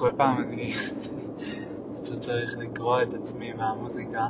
כל 0.00 0.10
פעם 0.16 0.38
אני 0.38 0.72
צריך 2.20 2.58
לקרוא 2.58 3.02
את 3.02 3.14
עצמי 3.14 3.52
מהמוזיקה. 3.52 4.26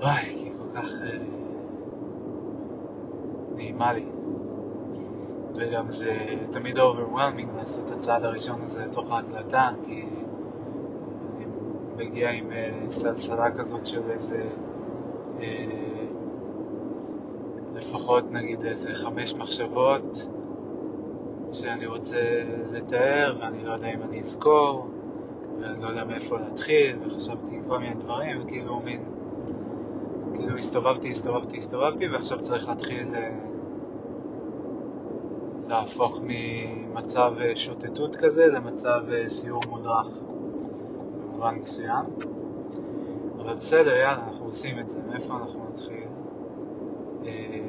וואי, 0.00 0.24
כי 0.24 0.50
כל 0.58 0.80
כך 0.80 0.88
אה, 1.02 1.18
נעימה 3.54 3.92
לי. 3.92 4.06
וגם 5.54 5.88
זה 5.88 6.16
תמיד 6.50 6.78
overwhelming 6.78 7.56
לעשות 7.56 7.84
את 7.84 7.90
הצעד 7.90 8.24
הראשון 8.24 8.62
הזה 8.62 8.84
לתוך 8.84 9.12
ההקלטה, 9.12 9.70
כי 9.84 10.04
אני 11.36 11.46
מגיע 11.96 12.30
עם 12.30 12.52
אה, 12.52 12.70
סלסלה 12.88 13.50
כזאת 13.50 13.86
של 13.86 14.10
איזה, 14.10 14.48
אה, 15.40 16.06
לפחות 17.74 18.32
נגיד 18.32 18.62
איזה 18.62 18.94
חמש 18.94 19.34
מחשבות 19.34 20.28
שאני 21.60 21.86
רוצה 21.86 22.42
לתאר, 22.72 23.36
ואני 23.40 23.64
לא 23.64 23.72
יודע 23.72 23.94
אם 23.94 24.02
אני 24.02 24.20
אזכור, 24.20 24.88
ואני 25.60 25.82
לא 25.82 25.88
יודע 25.88 26.04
מאיפה 26.04 26.38
להתחיל, 26.40 26.96
וחשבתי 27.06 27.60
כל 27.68 27.78
מיני 27.78 27.94
דברים, 27.94 28.42
וכאילו 28.42 28.80
מין, 28.80 29.04
כאילו 30.34 30.56
הסתובבתי, 30.56 31.10
הסתובבתי, 31.10 31.56
הסתובבתי, 31.56 32.08
ועכשיו 32.08 32.40
צריך 32.40 32.68
להתחיל 32.68 33.14
אה, 33.14 33.30
להפוך 35.68 36.20
ממצב 36.22 37.32
אה, 37.40 37.56
שוטטות 37.56 38.16
כזה 38.16 38.46
למצב 38.46 39.00
אה, 39.12 39.28
סיור 39.28 39.62
מודרך 39.68 40.08
במובן 41.20 41.54
מסוים. 41.54 42.04
אבל 43.38 43.54
בסדר, 43.54 43.90
יאללה, 43.90 44.24
אנחנו 44.26 44.46
עושים 44.46 44.78
את 44.78 44.88
זה. 44.88 45.00
מאיפה 45.08 45.36
אנחנו 45.36 45.66
נתחיל? 45.72 46.08
אה, 47.26 47.60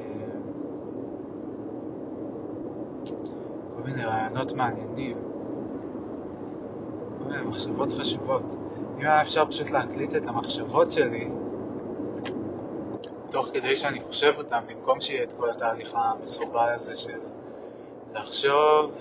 כל 3.75 3.81
מיני 3.89 4.05
רעיונות 4.29 4.53
מעניינים, 4.53 5.17
כל 7.17 7.23
מיני 7.23 7.41
מחשבות 7.41 7.91
חשובות. 7.91 8.53
אם 8.97 9.02
היה 9.02 9.21
אפשר 9.21 9.45
פשוט 9.45 9.69
להקליט 9.69 10.16
את 10.16 10.27
המחשבות 10.27 10.91
שלי, 10.91 11.30
תוך 13.31 13.49
כדי 13.53 13.75
שאני 13.75 13.99
חושב 13.99 14.33
אותן, 14.38 14.59
במקום 14.67 15.02
שיהיה 15.02 15.23
את 15.23 15.33
כל 15.33 15.49
התהליך 15.49 15.95
המסורבל 15.95 16.73
הזה 16.75 16.95
של 16.95 17.19
לחשוב, 18.13 18.91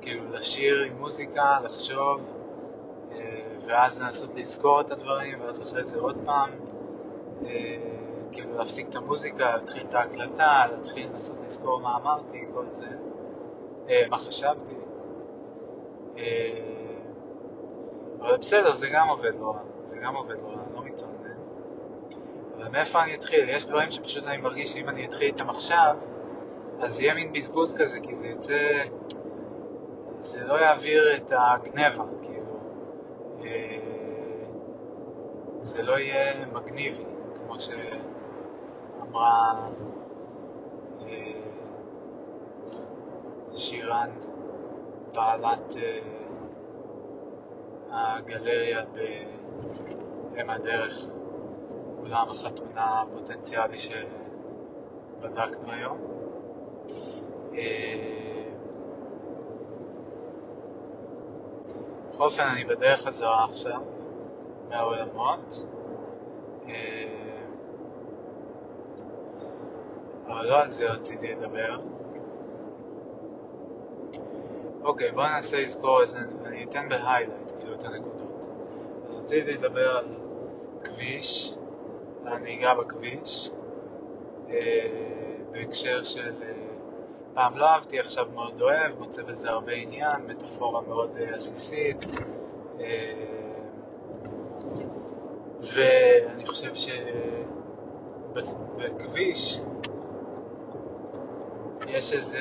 כאילו 0.00 0.30
לשיר 0.32 0.82
עם 0.82 0.98
מוזיקה, 0.98 1.58
לחשוב, 1.64 2.20
אה, 3.12 3.40
ואז 3.66 4.02
לנסות 4.02 4.30
לזכור 4.34 4.80
את 4.80 4.90
הדברים, 4.90 5.40
ואז 5.40 5.62
אחרי 5.62 5.84
זה 5.84 6.00
עוד 6.00 6.16
פעם, 6.24 6.50
אה, 7.46 7.76
כאילו 8.32 8.58
להפסיק 8.58 8.88
את 8.88 8.94
המוזיקה, 8.94 9.56
להתחיל 9.56 9.82
את 9.88 9.94
ההקלטה, 9.94 10.62
להתחיל 10.70 11.08
לנסות 11.08 11.36
לזכור 11.46 11.80
מה 11.80 11.96
אמרתי, 11.96 12.44
כל 12.54 12.64
זה, 12.70 12.86
מה 14.10 14.18
חשבתי. 14.18 14.74
אבל 18.20 18.36
בסדר, 18.36 18.74
זה 18.74 18.88
גם 18.92 19.08
עובד 19.08 19.32
לא 19.40 19.50
רע, 19.50 19.60
זה 19.82 19.96
גם 19.96 20.16
עובד 20.16 20.34
לא 20.42 20.48
רע, 20.48 20.62
לא 20.74 20.84
מתלונן. 20.84 21.14
אבל 22.56 22.68
מאיפה 22.68 23.02
אני 23.02 23.14
אתחיל? 23.14 23.48
יש 23.48 23.66
דברים 23.66 23.90
שפשוט 23.90 24.24
אני 24.24 24.36
מרגיש 24.36 24.72
שאם 24.72 24.88
אני 24.88 25.06
אתחיל 25.06 25.26
איתם 25.26 25.50
עכשיו, 25.50 25.96
אז 26.80 27.00
יהיה 27.00 27.14
מין 27.14 27.32
בזבוז 27.32 27.76
כזה, 27.78 28.00
כי 28.00 28.14
זה 28.14 28.26
יצא, 28.26 28.84
זה 30.02 30.46
לא 30.46 30.54
יעביר 30.54 31.16
את 31.16 31.32
הגנבה, 31.36 32.04
כאילו, 32.22 32.58
אה, 33.44 33.78
זה 35.62 35.82
לא 35.82 35.98
יהיה 35.98 36.46
מגניבי, 36.46 37.04
כמו 37.34 37.60
שאמרה 37.60 39.54
אה, 41.00 41.32
שירן, 43.56 44.10
בעלת 45.14 45.76
אה, 45.76 46.00
הגלריה 47.90 48.82
באם 50.32 50.50
הדרך, 50.50 51.06
אולם 51.98 52.30
החתונה 52.30 53.02
הפוטנציאלי 53.02 53.78
שבדקנו 53.78 55.72
היום. 55.72 55.98
אה, 57.54 58.44
בכל 62.10 62.24
אופן, 62.24 62.42
אני 62.42 62.64
בדרך 62.64 63.00
חזרה 63.00 63.44
עכשיו 63.44 63.80
מהעולמות, 64.68 65.66
אה, 66.68 67.04
אבל 70.26 70.46
לא 70.46 70.62
על 70.62 70.70
זה 70.70 70.90
רציתי 70.90 71.34
לדבר. 71.34 71.80
אוקיי, 74.84 75.12
בואו 75.12 75.28
ננסה 75.28 75.60
לזכור 75.60 76.00
איזה, 76.02 76.18
אני 76.44 76.64
אתן 76.64 76.88
בהיילייט, 76.88 77.52
כאילו, 77.58 77.74
את 77.74 77.84
הנקודות. 77.84 78.48
אז 79.06 79.18
רציתי 79.18 79.52
לדבר 79.52 79.96
על 79.96 80.06
כביש, 80.84 81.54
על 82.24 82.32
הנהיגה 82.32 82.74
בכביש, 82.74 83.50
אה, 84.50 84.86
בהקשר 85.50 86.02
של 86.02 86.32
פעם 87.34 87.56
לא 87.56 87.68
אהבתי, 87.68 88.00
עכשיו 88.00 88.26
מאוד 88.34 88.60
אוהב, 88.60 88.98
מוצא 88.98 89.22
בזה 89.22 89.50
הרבה 89.50 89.72
עניין, 89.72 90.26
מטאפורה 90.26 90.80
מאוד 90.80 91.16
uh, 91.16 91.34
עסיסית. 91.34 92.04
ואני 95.74 96.46
חושב 96.46 96.72
שבכביש 98.34 99.60
יש 101.86 102.12
איזו 102.12 102.38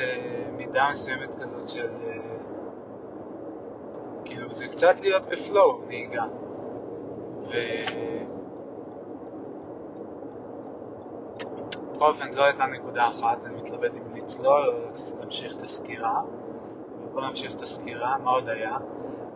מידה 0.57 0.87
מסוימת 0.91 1.35
כזאת 1.35 1.67
של... 1.67 1.89
זה 4.53 4.67
קצת 4.67 5.01
להיות 5.01 5.23
בפלואו, 5.29 5.81
נהיגה. 5.87 6.23
ו... 7.39 7.53
בכל 11.93 12.09
אופן 12.09 12.31
זו 12.31 12.43
הייתה 12.43 12.65
נקודה 12.65 13.07
אחת, 13.07 13.37
אני 13.45 13.61
מתלבט 13.61 13.91
אם 13.97 14.17
לצלול 14.17 14.67
או 14.67 14.73
להמשיך 15.19 15.55
את 15.57 15.61
הסקירה. 15.61 16.21
בואו 17.13 17.29
נמשיך 17.29 17.55
את 17.55 17.61
הסקירה, 17.61 18.17
מה 18.17 18.31
עוד 18.31 18.49
היה? 18.49 18.77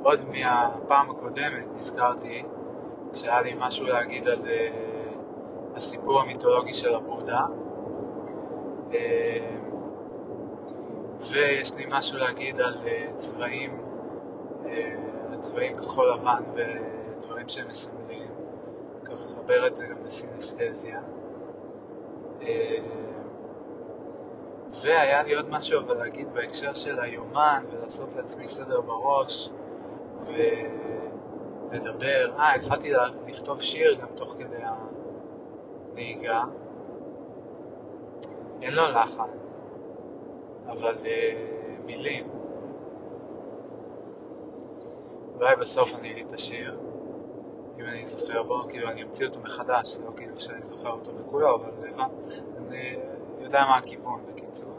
עוד 0.03 0.19
מהפעם 0.29 1.09
הקודמת 1.11 1.65
נזכרתי 1.75 2.43
שהיה 3.13 3.41
לי 3.41 3.53
משהו 3.59 3.85
להגיד 3.85 4.27
על 4.27 4.41
uh, 4.41 4.47
הסיפור 5.75 6.21
המיתולוגי 6.21 6.73
של 6.73 6.95
הבודה. 6.95 7.45
Uh, 8.91 8.93
ויש 11.31 11.75
לי 11.75 11.85
משהו 11.89 12.17
להגיד 12.17 12.59
על 12.59 12.73
uh, 12.73 13.17
צבעים, 13.17 13.86
צבעים 15.39 15.77
כחול 15.77 16.13
לבן 16.13 16.43
ודברים 16.53 17.49
שהם 17.49 17.67
מסמלים. 17.67 18.31
ככה 19.03 19.13
לחבר 19.13 19.67
את 19.67 19.75
זה 19.75 19.87
גם 19.87 20.03
לסינסטזיה. 20.03 21.01
אה, 22.41 22.77
והיה 24.81 25.23
לי 25.23 25.35
עוד 25.35 25.49
משהו 25.49 25.81
אבל 25.81 25.97
להגיד 25.97 26.33
בהקשר 26.33 26.73
של 26.73 26.99
היומן 26.99 27.63
ולעשות 27.71 28.15
לעצמי 28.15 28.47
סדר 28.47 28.81
בראש 28.81 29.49
ולדבר. 31.71 32.31
אה, 32.37 32.55
התחלתי 32.55 32.91
לכתוב 33.27 33.61
שיר 33.61 33.93
גם 34.01 34.07
תוך 34.15 34.35
כדי 34.39 34.63
הנהיגה. 35.93 36.43
אין 38.61 38.73
לו 38.73 38.83
לחן, 38.91 39.29
אבל 40.67 40.95
uh, 41.03 41.07
מילים. 41.85 42.36
אולי 45.39 45.55
בסוף 45.55 45.95
אני 45.95 46.11
אגיד 46.11 46.25
את 46.25 46.33
השיר. 46.33 46.79
אם 47.79 47.85
אני 47.85 48.05
זוכר 48.05 48.43
בו, 48.43 48.63
כאילו 48.69 48.89
אני 48.89 49.03
אמציא 49.03 49.27
אותו 49.27 49.39
מחדש, 49.39 49.97
לא 50.05 50.11
כאילו 50.15 50.39
שאני 50.39 50.63
זוכר 50.63 50.89
אותו 50.89 51.11
בכולו, 51.13 51.55
אבל 51.55 51.69
אני 52.67 52.95
יודע 53.39 53.59
מה 53.59 53.77
הכיוון 53.77 54.21
בקיצור. 54.29 54.71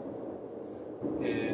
אה, 1.21 1.51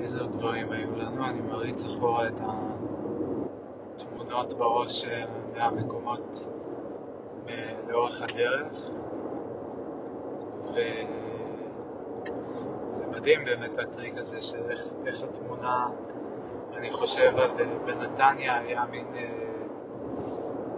איזה 0.00 0.20
עוד 0.20 0.32
דברים 0.32 0.72
היו 0.72 0.96
לנו? 0.96 1.24
אני 1.24 1.40
מריץ 1.40 1.84
אחורה 1.84 2.28
את 2.28 2.40
התמונות 3.94 4.52
בראש 4.52 5.08
אה, 5.08 5.24
מהמקומות 5.54 6.46
לאורך 7.88 8.22
הדרך, 8.22 8.90
ו... 10.74 10.80
מדהים 13.20 13.44
באמת 13.44 13.78
הטריק 13.78 14.18
הזה 14.18 14.42
של 14.42 14.70
איך, 14.70 14.88
איך 15.06 15.22
התמונה, 15.22 15.88
אני 16.74 16.90
חושב 16.90 17.38
על 17.38 17.50
אה, 17.60 17.64
בנתניה 17.84 18.58
היה 18.58 18.84
מין 18.90 19.06
אה, 19.14 19.28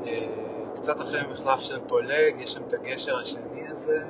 אה, 0.07 0.27
קצת 0.75 1.01
אחרי 1.01 1.21
מחלף 1.31 1.61
של 1.61 1.81
פולג, 1.89 2.41
יש 2.41 2.53
שם 2.53 2.63
את 2.67 2.73
הגשר 2.73 3.19
השני 3.19 3.69
הזה, 3.69 4.05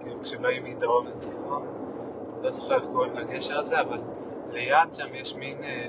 כאילו 0.00 0.22
כשבאים 0.22 0.64
מדרום 0.64 1.06
לצפון, 1.06 1.66
לא 2.42 2.50
זוכר 2.50 2.74
איך 2.74 2.84
קוראים 2.92 3.16
לגשר 3.16 3.60
הזה, 3.60 3.80
אבל 3.80 3.98
ליד 4.50 4.92
שם 4.92 5.14
יש 5.14 5.34
מין 5.34 5.64
אה, 5.64 5.86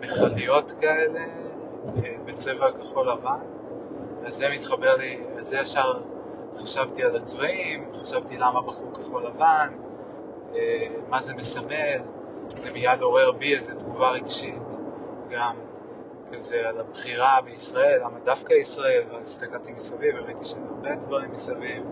מכליות 0.00 0.72
כאלה 0.80 1.20
אה, 1.20 2.14
בצבע 2.24 2.72
כחול 2.72 3.10
לבן, 3.10 3.40
אז 4.26 4.34
זה 4.34 4.48
מתחבר 4.48 4.96
לי, 4.96 5.20
אז 5.38 5.46
זה 5.46 5.58
ישר 5.58 5.92
חשבתי 6.56 7.02
על 7.04 7.16
הצבעים, 7.16 7.84
חשבתי 7.94 8.36
למה 8.36 8.62
בחרו 8.62 8.92
כחול 8.92 9.26
לבן, 9.26 9.68
מה 11.08 11.22
זה 11.22 11.34
מסמל, 11.34 12.00
זה 12.54 12.72
מיד 12.72 13.00
עורר 13.00 13.32
בי 13.32 13.54
איזו 13.54 13.74
תגובה 13.78 14.10
רגשית, 14.10 14.78
גם 15.30 15.56
כזה 16.32 16.68
על 16.68 16.80
הבחירה 16.80 17.40
בישראל, 17.44 18.00
למה 18.00 18.18
דווקא 18.24 18.52
ישראל, 18.52 19.02
ואז 19.12 19.26
הסתכלתי 19.26 19.72
מסביב 19.72 20.14
וראיתי 20.18 20.44
שאין 20.44 20.66
הרבה 20.66 20.94
דברים 20.94 21.32
מסביב 21.32 21.82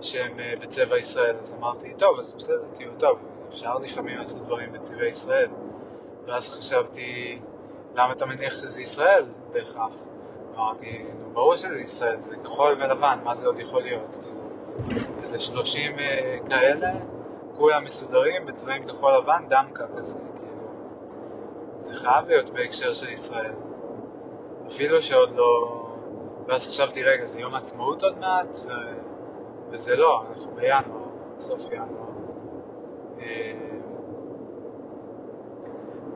שהם 0.00 0.40
אה, 0.40 0.54
בצבע 0.60 0.98
ישראל, 0.98 1.36
אז 1.40 1.54
אמרתי, 1.58 1.94
טוב, 1.98 2.18
אז 2.18 2.34
בסדר, 2.34 2.64
כאילו, 2.76 2.92
טוב, 2.98 3.18
אפשר 3.48 3.78
לפעמים 3.78 4.18
לעשות 4.18 4.42
דברים 4.42 4.72
בצבעי 4.72 5.08
ישראל. 5.08 5.48
ואז 6.26 6.48
חשבתי, 6.58 7.38
למה 7.94 8.12
אתה 8.12 8.26
מניח 8.26 8.52
שזה 8.52 8.82
ישראל 8.82 9.24
בהכרח? 9.52 9.96
אמרתי, 10.54 11.06
ברור 11.32 11.56
שזה 11.56 11.82
ישראל, 11.82 12.20
זה 12.20 12.36
כחול 12.36 12.72
ולבן, 12.72 13.18
מה 13.24 13.34
זה 13.34 13.46
עוד 13.46 13.58
יכול 13.58 13.82
להיות? 13.82 14.16
כאילו, 14.22 14.35
איזה 15.22 15.38
30 15.38 15.98
אה, 15.98 16.38
כאלה, 16.48 16.90
כולם 17.56 17.84
מסודרים 17.84 18.46
בצבעים 18.46 18.88
כחול 18.88 19.12
לבן, 19.16 19.44
דמקה 19.48 19.84
כזה, 19.98 20.18
כאילו. 20.36 20.70
זה 21.80 21.94
חייב 21.94 22.26
להיות 22.26 22.50
בהקשר 22.50 22.92
של 22.92 23.10
ישראל. 23.10 23.52
אפילו 24.68 25.02
שעוד 25.02 25.32
לא... 25.36 25.82
ואז 26.46 26.66
חשבתי, 26.66 27.02
רגע, 27.02 27.26
זה 27.26 27.40
יום 27.40 27.54
העצמאות 27.54 28.02
עוד 28.02 28.18
מעט? 28.18 28.56
ו... 28.66 28.70
וזה 29.70 29.96
לא, 29.96 30.22
אנחנו 30.30 30.54
בינואר, 30.54 31.04
סוף 31.38 31.72
ינואר. 31.72 32.06
אה, 33.20 33.52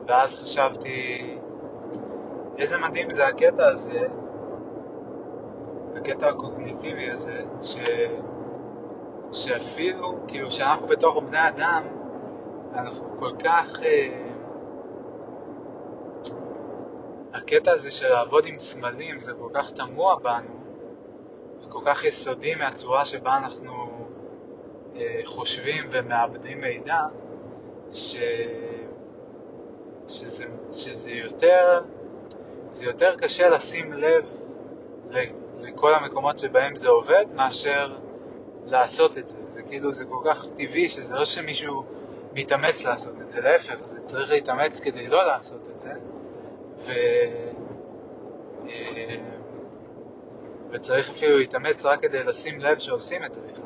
ואז 0.07 0.43
חשבתי, 0.43 1.21
איזה 2.57 2.77
מדהים 2.77 3.11
זה 3.11 3.27
הקטע 3.27 3.67
הזה, 3.67 4.07
הקטע 5.95 6.29
הקוגניטיבי 6.29 7.11
הזה, 7.11 7.41
ש... 7.61 7.75
שאפילו, 9.31 10.19
כאילו, 10.27 10.51
שאנחנו 10.51 10.87
בתור 10.87 11.21
בני 11.21 11.47
אדם, 11.47 11.83
אנחנו 12.73 13.19
כל 13.19 13.31
כך... 13.43 13.83
אה, 13.83 14.31
הקטע 17.33 17.71
הזה 17.71 17.91
של 17.91 18.09
לעבוד 18.09 18.45
עם 18.45 18.59
סמלים 18.59 19.19
זה 19.19 19.33
כל 19.33 19.49
כך 19.53 19.71
תמוה 19.71 20.15
בנו, 20.15 20.59
וכל 21.61 21.79
כך 21.85 22.03
יסודי 22.03 22.55
מהצורה 22.55 23.05
שבה 23.05 23.37
אנחנו 23.37 23.73
אה, 24.95 25.21
חושבים 25.23 25.89
ומאבדים 25.91 26.61
מידע, 26.61 26.99
ש... 27.91 28.17
שזה, 30.07 30.45
שזה 30.73 31.11
יותר, 31.11 31.81
זה 32.69 32.85
יותר 32.85 33.15
קשה 33.15 33.49
לשים 33.49 33.93
לב 33.93 34.29
לכל 35.59 35.93
המקומות 35.93 36.39
שבהם 36.39 36.75
זה 36.75 36.89
עובד, 36.89 37.25
מאשר 37.35 37.97
לעשות 38.65 39.17
את 39.17 39.27
זה. 39.27 39.37
זה 39.47 39.63
כאילו, 39.63 39.93
זה 39.93 40.05
כל 40.05 40.21
כך 40.25 40.45
טבעי, 40.55 40.89
שזה 40.89 41.15
לא 41.15 41.25
שמישהו 41.25 41.83
מתאמץ 42.33 42.85
לעשות 42.85 43.21
את 43.21 43.29
זה, 43.29 43.41
להפך, 43.41 43.75
זה 43.81 44.01
צריך 44.01 44.29
להתאמץ 44.29 44.79
כדי 44.79 45.07
לא 45.07 45.27
לעשות 45.27 45.69
את 45.69 45.79
זה, 45.79 45.91
ו... 46.77 46.91
אה, 48.67 49.15
וצריך 50.69 51.09
אפילו 51.09 51.37
להתאמץ 51.37 51.85
רק 51.85 52.01
כדי 52.01 52.23
לשים 52.23 52.59
לב 52.59 52.79
שעושים 52.79 53.25
את 53.25 53.33
זה 53.33 53.41
בכלל. 53.41 53.65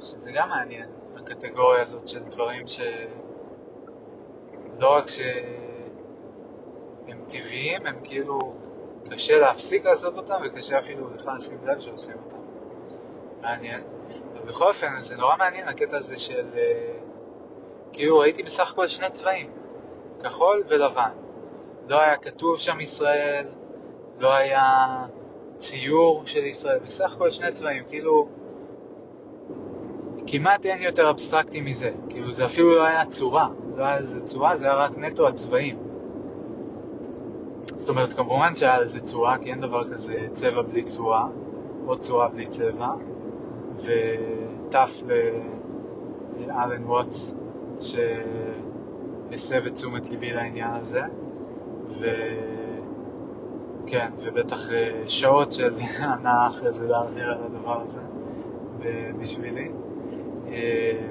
שזה 0.00 0.30
גם 0.34 0.48
מעניין, 0.48 0.88
הקטגוריה 1.16 1.82
הזאת 1.82 2.08
של 2.08 2.22
דברים 2.22 2.66
ש... 2.66 2.80
לא 4.78 4.96
רק 4.96 5.08
שהם 5.08 5.24
טבעיים, 7.28 7.86
הם 7.86 8.00
כאילו 8.04 8.38
קשה 9.10 9.38
להפסיק 9.38 9.84
לעשות 9.84 10.16
אותם 10.16 10.40
וקשה 10.44 10.78
אפילו 10.78 11.06
בכלל 11.06 11.36
לשים 11.36 11.58
לב 11.64 11.80
שעושים 11.80 12.14
אותם. 12.24 12.39
מעניין. 13.40 13.80
בכל 14.46 14.68
אופן, 14.68 15.00
זה 15.00 15.16
נורא 15.16 15.36
מעניין 15.36 15.68
הקטע 15.68 15.96
הזה 15.96 16.16
של... 16.16 16.46
אה, 16.56 16.92
כאילו 17.92 18.18
ראיתי 18.18 18.42
בסך 18.42 18.72
הכל 18.72 18.88
שני 18.88 19.10
צבעים, 19.10 19.50
כחול 20.22 20.62
ולבן. 20.68 21.10
לא 21.88 22.00
היה 22.00 22.16
כתוב 22.16 22.58
שם 22.58 22.80
ישראל, 22.80 23.46
לא 24.18 24.34
היה 24.34 24.96
ציור 25.56 26.22
של 26.26 26.44
ישראל, 26.44 26.78
בסך 26.78 27.12
הכל 27.14 27.30
שני 27.30 27.52
צבעים, 27.52 27.84
כאילו 27.88 28.28
כמעט 30.26 30.66
אין 30.66 30.82
יותר 30.82 31.10
אבסטרקטי 31.10 31.60
מזה, 31.60 31.90
כאילו 32.08 32.32
זה 32.32 32.44
אפילו 32.44 32.74
לא 32.74 32.84
היה 32.84 33.06
צורה, 33.06 33.48
לא 33.76 33.84
היה 33.84 33.98
איזה 33.98 34.26
צורה, 34.26 34.56
זה 34.56 34.64
היה 34.64 34.74
רק 34.74 34.98
נטו 34.98 35.28
הצבעים. 35.28 35.78
זאת 37.74 37.88
אומרת, 37.88 38.12
כמובן 38.12 38.56
שהיה 38.56 38.80
לזה 38.80 39.00
צורה, 39.00 39.38
כי 39.38 39.50
אין 39.50 39.60
דבר 39.60 39.92
כזה 39.92 40.26
צבע 40.32 40.62
בלי 40.62 40.82
צורה, 40.82 41.26
או 41.86 41.98
צורה 41.98 42.28
בלי 42.28 42.46
צבע, 42.46 42.88
וטף 43.82 45.02
לאלן 46.46 46.84
ווטס, 46.84 47.34
שהסב 47.80 49.66
את 49.66 49.74
תשומת 49.74 50.10
ליבי 50.10 50.30
לעניין 50.32 50.74
הזה, 50.74 51.02
וכן, 53.86 54.10
ובטח 54.22 54.72
אה, 54.72 55.02
שעות 55.06 55.52
של 55.52 55.74
הנאה 55.98 56.46
אחרי 56.46 56.72
זה 56.72 56.86
להעביר 56.86 57.30
על 57.30 57.38
הדבר 57.44 57.82
הזה 57.82 58.00
בשבילי. 59.20 59.70
אה, 60.48 61.06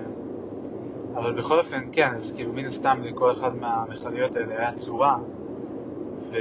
אבל 1.16 1.34
בכל 1.34 1.60
אופן, 1.60 1.90
כן, 1.92 2.14
אז 2.16 2.32
כאילו 2.36 2.54
מן 2.54 2.66
הסתם 2.66 3.02
לכל 3.04 3.32
אחד 3.32 3.56
מהמכליות 3.56 4.36
האלה 4.36 4.58
היה 4.58 4.74
צורה, 4.76 5.18
ו... 6.32 6.38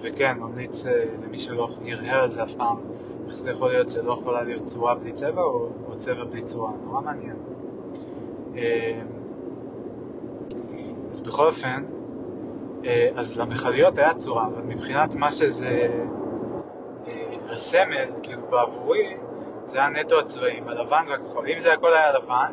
וכן, 0.00 0.38
ממליץ 0.38 0.86
אה, 0.86 1.04
למי 1.24 1.38
שלא 1.38 1.68
ירהר 1.84 2.22
על 2.22 2.30
זה 2.30 2.42
אף 2.42 2.54
פעם, 2.54 2.76
איך 3.26 3.34
זה 3.34 3.50
יכול 3.50 3.70
להיות 3.72 3.90
שלא 3.90 4.16
יכולה 4.20 4.42
להיות 4.42 4.64
צורה 4.64 4.94
בלי 4.94 5.12
צבע 5.12 5.42
או, 5.42 5.68
או 5.88 5.96
צבע 5.98 6.24
בלי 6.24 6.42
צורה, 6.42 6.70
נורא 6.84 7.00
מעניין. 7.00 7.36
אה, 8.56 9.00
אז 11.10 11.20
בכל 11.20 11.46
אופן, 11.46 11.84
אז 13.16 13.38
למכליות 13.38 13.98
היה 13.98 14.14
צורה, 14.14 14.46
אבל 14.46 14.62
מבחינת 14.62 15.14
מה 15.14 15.32
שזה 15.32 15.88
הסמל, 17.50 18.10
כאילו 18.22 18.42
בעבורי, 18.50 19.16
זה 19.64 19.78
היה 19.78 19.88
נטו 19.88 20.18
הצבעים, 20.18 20.68
הלבן 20.68 21.04
והכחול. 21.08 21.46
אם 21.48 21.58
זה 21.58 21.72
הכל 21.72 21.94
היה 21.94 22.12
לבן, 22.12 22.52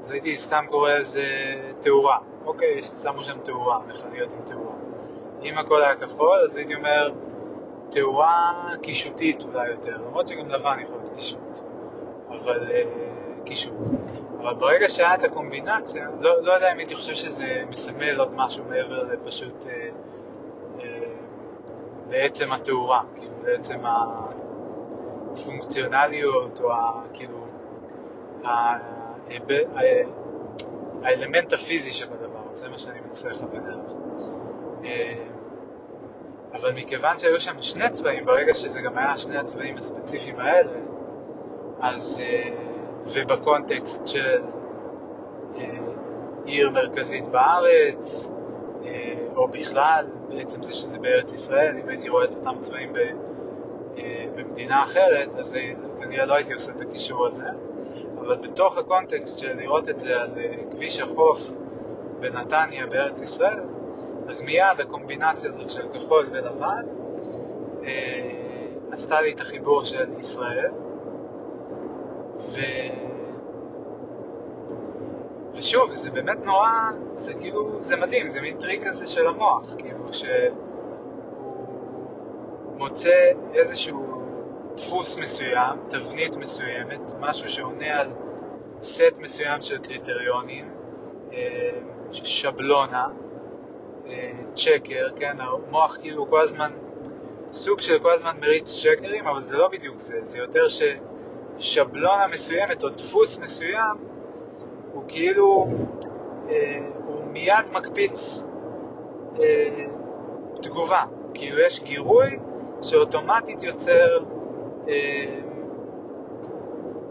אז 0.00 0.10
הייתי 0.10 0.36
סתם 0.36 0.64
קורא 0.70 0.92
לזה 0.92 1.24
תאורה. 1.80 2.18
אוקיי, 2.44 2.82
שמו 2.82 3.24
שם 3.24 3.38
תאורה, 3.42 3.78
מכליות 3.88 4.32
עם 4.32 4.40
תאורה. 4.44 4.74
אם 5.42 5.58
הכל 5.58 5.82
היה 5.82 5.96
כחול, 5.96 6.38
אז 6.48 6.56
הייתי 6.56 6.74
אומר 6.74 7.12
תאורה 7.90 8.68
קישוטית 8.82 9.44
אולי 9.44 9.68
יותר, 9.68 9.96
למרות 9.96 10.28
שגם 10.28 10.48
לבן 10.48 10.78
יכול 10.82 10.96
להיות 10.96 11.14
קישוט, 11.14 11.58
אבל 12.28 12.66
uh, 12.66 13.44
קישוט. 13.44 13.88
אבל 14.40 14.54
ברגע 14.54 14.88
שהיה 14.88 15.14
את 15.14 15.24
הקומבינציה, 15.24 16.08
לא, 16.20 16.42
לא 16.42 16.52
יודע 16.52 16.72
אם 16.72 16.78
הייתי 16.78 16.94
חושב 16.94 17.14
שזה 17.14 17.62
מסמל 17.70 18.20
עוד 18.20 18.34
משהו 18.34 18.64
מעבר 18.68 19.02
לפשוט 19.02 19.64
uh, 19.64 19.68
uh, 20.78 20.82
לעצם 22.10 22.52
התאורה, 22.52 23.02
כאילו 23.16 23.34
לעצם 23.42 23.86
ה... 23.86 24.26
הפונקציונליות 25.36 26.60
או 26.60 26.72
ה, 26.72 27.02
כאילו 27.14 27.46
האלמנט 31.02 31.52
הפיזי 31.52 31.90
שבדבר, 31.90 32.40
זה 32.52 32.68
מה 32.68 32.78
שאני 32.78 33.00
מנסה 33.00 33.28
לכוון 33.28 33.66
אליו. 33.66 33.80
אה, 36.56 36.60
אבל 36.60 36.72
מכיוון 36.72 37.18
שהיו 37.18 37.40
שם 37.40 37.62
שני 37.62 37.90
צבעים, 37.90 38.24
ברגע 38.24 38.54
שזה 38.54 38.80
גם 38.80 38.98
היה 38.98 39.18
שני 39.18 39.38
הצבעים 39.38 39.76
הספציפיים 39.76 40.40
האלה, 40.40 40.72
אז, 41.80 42.22
אה, 42.22 42.50
ובקונטקסט 43.14 44.06
של 44.06 44.42
אה, 45.56 45.78
עיר 46.44 46.70
מרכזית 46.70 47.28
בארץ, 47.28 48.30
או 49.36 49.48
בכלל, 49.48 50.06
בעצם 50.28 50.62
זה 50.62 50.72
שזה 50.72 50.98
בארץ 50.98 51.32
ישראל, 51.32 51.76
אם 51.82 51.88
הייתי 51.88 52.08
רואה 52.08 52.24
את 52.24 52.34
אותם 52.34 52.60
צבעים 52.60 52.92
במדינה 54.36 54.82
אחרת, 54.82 55.28
אז 55.38 55.56
כנראה 56.00 56.26
לא 56.26 56.34
הייתי 56.34 56.52
עושה 56.52 56.72
את 56.72 56.80
הקישור 56.80 57.26
הזה, 57.26 57.44
אבל 58.26 58.36
בתוך 58.36 58.78
הקונטקסט 58.78 59.38
של 59.38 59.52
לראות 59.52 59.88
את 59.88 59.98
זה 59.98 60.16
על 60.16 60.30
אה, 60.38 60.54
כביש 60.70 61.00
החוף 61.00 61.52
בנתניה 62.20 62.86
בארץ 62.86 63.20
ישראל, 63.20 63.60
אז 64.28 64.42
מיד 64.42 64.80
הקומבינציה 64.80 65.50
הזאת 65.50 65.70
של 65.70 65.88
כחול 65.88 66.28
ולבן 66.32 66.84
אה, 67.84 68.46
עשתה 68.92 69.20
לי 69.20 69.32
את 69.32 69.40
החיבור 69.40 69.84
של 69.84 70.12
ישראל, 70.18 70.70
ו... 72.38 72.60
ושוב, 75.54 75.94
זה 75.94 76.10
באמת 76.10 76.44
נורא, 76.44 76.70
זה 77.14 77.34
כאילו, 77.34 77.82
זה 77.82 77.96
מדהים, 77.96 78.28
זה 78.28 78.40
מין 78.40 78.56
טריק 78.58 78.86
כזה 78.86 79.06
של 79.06 79.26
המוח, 79.26 79.74
כאילו, 79.78 80.12
שהוא 80.12 80.28
מוצא 82.76 83.30
איזשהו 83.54 84.22
דפוס 84.76 85.18
מסוים, 85.18 85.78
תבנית 85.88 86.36
מסוימת, 86.36 87.12
משהו 87.20 87.48
שעונה 87.48 88.00
על 88.00 88.08
סט 88.80 89.18
מסוים 89.20 89.62
של 89.62 89.78
קריטריונים, 89.78 90.70
אה, 91.32 91.70
שבלונה, 92.12 93.06
צ'קר, 94.56 95.08
כן, 95.16 95.36
המוח 95.40 95.98
כאילו 96.00 96.30
כל 96.30 96.40
הזמן 96.40 96.72
סוג 97.52 97.80
של 97.80 97.98
כל 97.98 98.12
הזמן 98.12 98.36
מריץ 98.40 98.72
שקרים, 98.72 99.26
אבל 99.26 99.42
זה 99.42 99.56
לא 99.56 99.68
בדיוק 99.68 100.00
זה, 100.00 100.18
זה 100.22 100.38
יותר 100.38 100.66
ששבלונה 101.58 102.26
מסוימת 102.32 102.84
או 102.84 102.88
דפוס 102.88 103.38
מסוים 103.38 103.96
הוא 104.92 105.04
כאילו, 105.08 105.66
אה, 106.48 106.78
הוא 107.06 107.24
מיד 107.24 107.70
מקפיץ 107.72 108.46
אה, 109.40 109.84
תגובה, 110.62 111.02
כאילו 111.34 111.60
יש 111.60 111.82
גירוי 111.82 112.38
שאוטומטית 112.82 113.62
יוצר, 113.62 114.18
אה, 114.88 115.40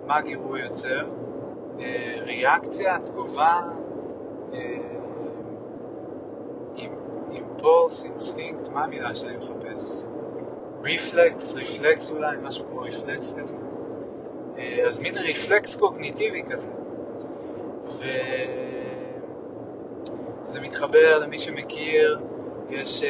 מה 0.06 0.22
גירוי 0.22 0.62
יוצר? 0.62 1.02
אה, 1.80 2.16
ריאקציה, 2.22 3.00
תגובה, 3.00 3.62
אה, 4.54 4.60
אימפולס, 7.32 8.06
אינסטינקט, 8.06 8.68
מה 8.70 8.84
המילה 8.84 9.16
שאני 9.16 9.38
מחפש? 9.38 10.08
ריפלקס, 10.84 11.56
ריפלקס 11.56 12.12
אולי, 12.12 12.38
משהו 12.42 12.66
כמו 12.70 12.82
ריפלקס 12.82 13.34
כזה. 13.34 13.58
אה, 14.58 14.86
אז 14.88 15.00
מין 15.00 15.18
ריפלקס 15.18 15.76
קוגניטיבי 15.76 16.44
כזה. 16.50 16.72
וזה 20.44 20.62
מתחבר 20.62 21.20
למי 21.20 21.40
שמכיר, 21.40 22.20
יש 22.70 23.04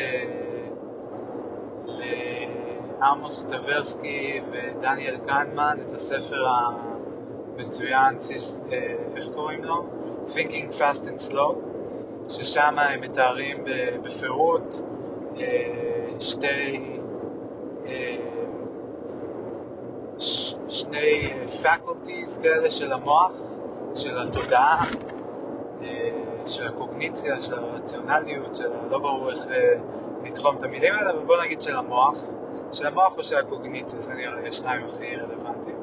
לעמוס 1.85 3.43
טברסקי 3.43 4.41
ודניאל 4.51 5.17
קנמן 5.27 5.77
את 5.89 5.95
הספר 5.95 6.45
המצוין, 7.57 8.17
איך 9.15 9.27
קוראים 9.35 9.63
לו? 9.63 9.85
Thinking 10.27 10.73
Fast 10.79 11.05
and 11.05 11.19
Slow, 11.19 11.55
ששם 12.29 12.79
הם 12.79 13.01
מתארים 13.01 13.63
בפירוט 14.03 14.75
שתי 16.19 16.91
שני 20.69 21.33
faculties 21.63 22.41
כאלה 22.43 22.71
של 22.71 22.93
המוח, 22.93 23.37
של 23.95 24.19
התודעה, 24.19 24.85
של 26.45 26.67
הקוגניציה, 26.67 27.41
של 27.41 27.59
הרציונליות, 27.59 28.55
של 28.55 28.69
לא 28.89 28.97
ברור 28.99 29.29
איך 29.29 29.39
לתחום 30.23 30.57
את 30.57 30.63
המילים 30.63 30.93
האלה, 30.93 31.11
אבל 31.11 31.25
בוא 31.25 31.35
נגיד 31.43 31.61
של 31.61 31.75
המוח, 31.75 32.17
של 32.71 32.87
המוח 32.87 33.17
או 33.17 33.23
של 33.23 33.37
הקוגניציה, 33.37 34.01
זה 34.01 34.13
נראה 34.13 34.39
לי 34.41 34.47
השניים 34.47 34.85
הכי 34.85 35.15
רלוונטיים. 35.15 35.77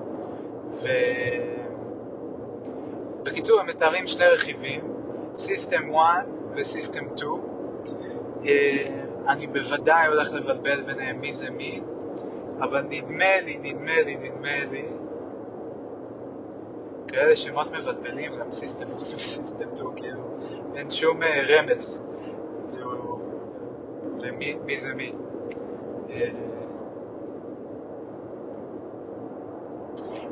ובקיצור, 3.23 3.61
הם 3.61 3.67
מתארים 3.67 4.07
שני 4.07 4.27
רכיבים, 4.27 4.81
System 5.37 5.95
1 5.95 6.27
ו-System 6.55 7.05
2. 7.17 7.31
אני 9.29 9.47
בוודאי 9.47 10.07
הולך 10.07 10.33
לבלבל 10.33 10.81
ביניהם 10.81 11.21
מי 11.21 11.33
זה 11.33 11.51
מי, 11.51 11.81
אבל 12.59 12.83
נדמה 12.91 13.41
לי, 13.45 13.59
נדמה 13.63 14.03
לי, 14.03 14.17
נדמה 14.17 14.65
לי, 14.71 14.85
כאלה 17.09 17.37
שמות 17.37 17.67
מבלבלים, 17.73 18.37
גם 18.39 18.53
סיסטם 18.53 18.85
1 18.85 19.01
וסיסטם 19.01 19.77
2, 19.77 19.91
כאילו, 19.97 20.21
אין 20.75 20.91
שום 20.91 21.21
רמז, 21.49 22.03
כאילו, 22.71 23.19
למי 24.19 24.57
מי 24.65 24.77
זה 24.77 24.95
מי. 24.95 25.13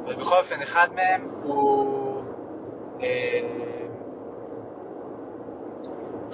אבל 0.05 0.15
בכל 0.15 0.37
אופן, 0.39 0.63
אחד 0.63 0.89
מהם 0.95 1.29
הוא... 1.43 2.23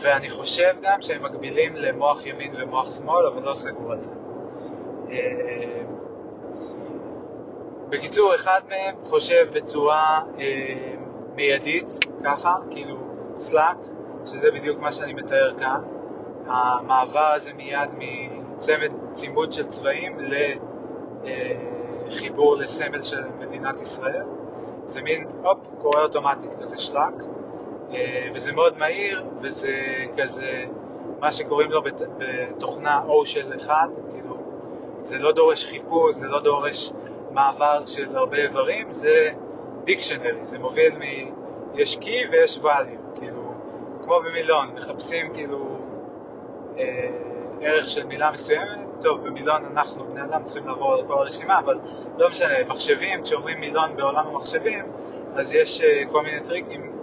ואני 0.02 0.30
חושב 0.30 0.74
גם 0.82 1.02
שהם 1.02 1.22
מקבילים 1.22 1.76
למוח 1.76 2.26
ימין 2.26 2.52
ומוח 2.54 2.90
שמאל, 2.90 3.26
אבל 3.26 3.42
לא 3.42 3.54
סגור 3.54 3.92
על 3.92 4.00
זה. 4.00 4.10
בקיצור, 7.88 8.34
אחד 8.34 8.60
מהם 8.68 8.94
חושב 9.04 9.46
בצורה 9.52 10.20
אה, 10.38 10.94
מיידית, 11.34 11.86
ככה, 12.24 12.54
כאילו 12.70 12.96
סלאק, 13.38 13.76
שזה 14.24 14.50
בדיוק 14.50 14.78
מה 14.78 14.92
שאני 14.92 15.12
מתאר 15.12 15.54
כאן. 15.58 15.80
המעבר 16.46 17.32
הזה 17.34 17.52
מיד 17.54 17.90
מצמד 17.98 18.90
צימוד 19.12 19.52
של 19.52 19.66
צבעים 19.66 20.18
לחיבור 22.06 22.56
לסמל 22.56 23.02
של 23.02 23.22
מדינת 23.38 23.80
ישראל. 23.80 24.24
זה 24.84 25.02
מין, 25.02 25.26
הופ, 25.42 25.58
קורה 25.78 26.02
אוטומטית, 26.02 26.54
כזה 26.54 26.78
שלאק, 26.78 27.14
אה, 27.22 27.35
וזה 28.34 28.52
מאוד 28.52 28.78
מהיר, 28.78 29.24
וזה 29.40 29.72
כזה 30.16 30.64
מה 31.20 31.32
שקוראים 31.32 31.70
לו 31.70 31.82
בת, 31.82 32.00
בתוכנה 32.18 33.02
O 33.06 33.26
של 33.26 33.56
אחד, 33.56 33.88
כאילו, 34.10 34.36
זה 35.00 35.18
לא 35.18 35.32
דורש 35.32 35.66
חיפוש, 35.66 36.14
זה 36.14 36.28
לא 36.28 36.40
דורש 36.40 36.92
מעבר 37.30 37.86
של 37.86 38.16
הרבה 38.16 38.36
איברים, 38.36 38.90
זה 38.90 39.30
דיקשנרי, 39.84 40.30
זה 40.42 40.58
מוביל 40.58 40.94
מ... 40.98 41.02
יש 41.74 41.98
key 42.00 42.30
ויש 42.30 42.58
value, 42.58 43.18
כאילו, 43.18 43.54
כמו 44.02 44.20
במילון, 44.20 44.70
מחפשים 44.74 45.34
כאילו 45.34 45.78
אה, 46.78 47.08
ערך 47.60 47.88
של 47.88 48.06
מילה 48.06 48.30
מסוימת, 48.30 48.78
טוב, 49.00 49.26
במילון 49.26 49.64
אנחנו, 49.64 50.04
בני 50.04 50.22
אדם, 50.24 50.44
צריכים 50.44 50.66
לעבור 50.66 50.94
על 50.94 51.06
כל 51.06 51.18
הרשימה, 51.18 51.58
אבל 51.58 51.78
לא 52.18 52.28
משנה, 52.28 52.64
מחשבים, 52.68 53.22
כשאומרים 53.22 53.60
מילון 53.60 53.96
בעולם 53.96 54.26
המחשבים, 54.26 54.84
אז 55.34 55.54
יש 55.54 55.80
אה, 55.80 56.02
כל 56.12 56.22
מיני 56.22 56.40
טריקים 56.40 56.82
אה, 56.82 56.95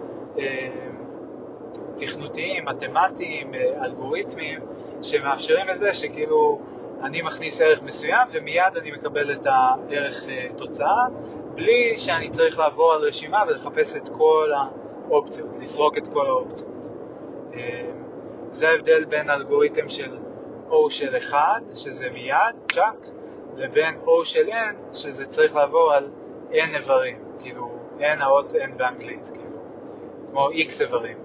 תכנותיים, 1.97 2.65
מתמטיים, 2.65 3.53
אה, 3.53 3.85
אלגוריתמיים, 3.85 4.59
שמאפשרים 5.01 5.67
לזה 5.67 5.93
שכאילו 5.93 6.59
אני 7.03 7.21
מכניס 7.21 7.61
ערך 7.61 7.81
מסוים 7.81 8.27
ומיד 8.31 8.77
אני 8.81 8.91
מקבל 8.91 9.31
את 9.31 9.45
הערך 9.45 10.25
תוצאה, 10.57 11.05
בלי 11.55 11.97
שאני 11.97 12.29
צריך 12.29 12.59
לעבור 12.59 12.93
על 12.93 13.01
רשימה 13.01 13.43
ולחפש 13.47 13.95
את 13.95 14.09
כל 14.09 14.51
האופציות, 15.09 15.49
לסרוק 15.59 15.97
את 15.97 16.07
כל 16.07 16.25
האופציות. 16.25 16.89
זה 18.51 18.69
ההבדל 18.69 19.05
בין 19.05 19.29
אלגוריתם 19.29 19.89
של 19.89 20.17
O 20.69 20.89
של 20.89 21.17
1, 21.17 21.39
שזה 21.75 22.09
מיד, 22.09 22.55
צ'אק, 22.71 23.07
לבין 23.55 23.95
O 24.03 24.25
של 24.25 24.49
N, 24.49 24.95
שזה 24.95 25.25
צריך 25.25 25.55
לעבור 25.55 25.93
על 25.93 26.09
N 26.51 26.75
איברים, 26.75 27.17
כאילו 27.39 27.71
N 27.99 28.23
האות 28.23 28.53
N 28.53 28.77
באנגלית, 28.77 29.31
כאילו, 29.33 29.42
כמו 30.33 30.49
X 30.49 30.81
איברים. 30.81 31.17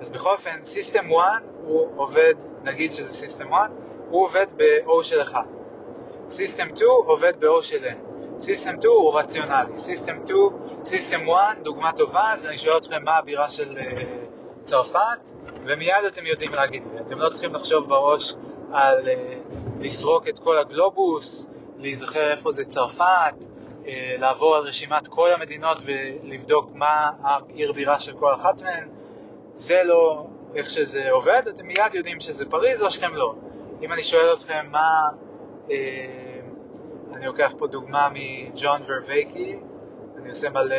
אז 0.00 0.10
בכל 0.10 0.30
אופן, 0.30 0.60
System 0.62 1.04
1 1.04 1.42
הוא 1.64 1.88
עובד, 1.96 2.34
נגיד 2.62 2.92
שזה 2.92 3.26
System 3.26 3.48
1, 3.48 3.70
הוא 4.10 4.24
עובד 4.24 4.46
ב-O 4.56 5.02
של 5.02 5.20
1. 5.22 5.40
System 6.28 6.76
2 6.76 6.90
עובד 7.06 7.32
ב-O 7.40 7.62
של 7.62 7.84
N. 7.84 7.96
System 8.38 8.76
2 8.78 8.78
הוא 8.84 9.18
רציונלי. 9.18 9.72
System 9.74 10.26
2, 10.26 10.38
System 10.82 11.30
1, 11.30 11.62
דוגמה 11.62 11.92
טובה, 11.92 12.32
אז 12.32 12.46
אני 12.46 12.58
שואל 12.58 12.76
אתכם 12.76 13.04
מה 13.04 13.18
הבירה 13.18 13.48
של 13.48 13.76
uh, 13.76 14.00
צרפת, 14.64 15.32
ומיד 15.64 16.04
אתם 16.08 16.26
יודעים 16.26 16.52
להגיד 16.52 16.82
לי. 16.92 17.00
אתם 17.00 17.18
לא 17.18 17.28
צריכים 17.28 17.54
לחשוב 17.54 17.88
בראש 17.88 18.34
על 18.72 19.08
uh, 19.08 19.10
לסרוק 19.80 20.28
את 20.28 20.38
כל 20.38 20.58
הגלובוס, 20.58 21.50
להיזכר 21.78 22.30
איפה 22.30 22.52
זה 22.52 22.64
צרפת, 22.64 23.46
לעבור 24.18 24.56
על 24.56 24.62
רשימת 24.62 25.08
כל 25.08 25.32
המדינות 25.32 25.82
ולבדוק 25.84 26.70
מה 26.74 27.10
העיר 27.22 27.72
בירה 27.72 27.98
של 27.98 28.12
כל 28.12 28.34
אחת 28.34 28.62
מהן. 28.62 28.88
זה 29.54 29.82
לא 29.84 30.26
איך 30.54 30.70
שזה 30.70 31.10
עובד, 31.10 31.42
אתם 31.48 31.66
מיד 31.66 31.94
יודעים 31.94 32.20
שזה 32.20 32.50
פריז 32.50 32.82
או 32.82 32.90
שכם 32.90 33.14
לא. 33.14 33.34
אם 33.82 33.92
אני 33.92 34.02
שואל 34.02 34.32
אתכם 34.32 34.66
מה... 34.70 35.08
אה, 35.68 35.72
אני 37.14 37.26
לוקח 37.26 37.52
פה 37.58 37.66
דוגמה 37.66 38.08
מג'ון 38.12 38.80
ורווייקי, 38.86 39.56
אני 40.16 40.28
עושה 40.28 40.50
מלא 40.50 40.76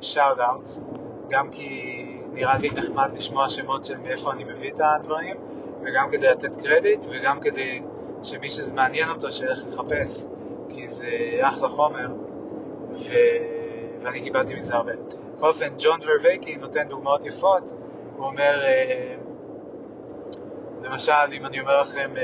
shout-outs, 0.00 0.84
גם 1.28 1.50
כי 1.50 2.02
נראה 2.32 2.58
לי 2.58 2.70
נחמד 2.70 3.14
לשמוע 3.16 3.48
שמות 3.48 3.84
של 3.84 3.96
מאיפה 3.96 4.32
אני 4.32 4.44
מביא 4.44 4.72
את 4.72 4.80
הדברים, 4.80 5.36
וגם 5.82 6.10
כדי 6.10 6.26
לתת 6.26 6.56
קרדיט, 6.56 7.06
וגם 7.10 7.40
כדי 7.40 7.82
שמי 8.22 8.48
שזה 8.48 8.72
מעניין 8.72 9.08
אותו 9.08 9.32
שילך 9.32 9.58
לחפש, 9.68 10.26
זה 11.02 11.48
אחלה 11.48 11.68
חומר, 11.68 12.06
ו... 12.92 13.12
ואני 14.00 14.22
קיבלתי 14.22 14.54
מזה 14.54 14.74
הרבה. 14.74 14.92
בכל 15.36 15.48
אופן, 15.48 15.68
ג'ון 15.78 15.98
ורווייקי 16.06 16.56
נותן 16.56 16.88
דוגמאות 16.88 17.24
יפות, 17.24 17.70
הוא 18.16 18.26
אומר, 18.26 18.62
אה, 18.62 19.14
למשל, 20.82 21.32
אם 21.32 21.46
אני 21.46 21.60
אומר 21.60 21.80
לכם, 21.80 22.10
אה, 22.16 22.22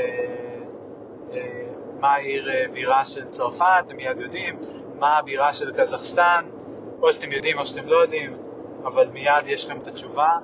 אה, 1.32 1.64
מה 2.00 2.14
העיר 2.14 2.48
בירה 2.72 3.04
של 3.04 3.24
צרפת, 3.24 3.64
אתם 3.84 3.96
מיד 3.96 4.20
יודעים, 4.20 4.60
מה 4.98 5.18
הבירה 5.18 5.52
של 5.52 5.72
קזחסטן, 5.72 6.44
או 7.02 7.12
שאתם 7.12 7.32
יודעים 7.32 7.58
או 7.58 7.66
שאתם 7.66 7.86
לא 7.86 7.96
יודעים, 7.96 8.36
אבל 8.84 9.08
מיד 9.08 9.46
יש 9.46 9.64
לכם 9.64 9.80
את 9.80 9.86
התשובה. 9.86 10.38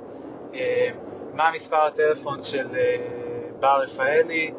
מה 1.34 1.50
מספר 1.54 1.76
הטלפון 1.76 2.42
של 2.42 2.66
בר 3.60 3.80
רפאלי, 3.82 4.52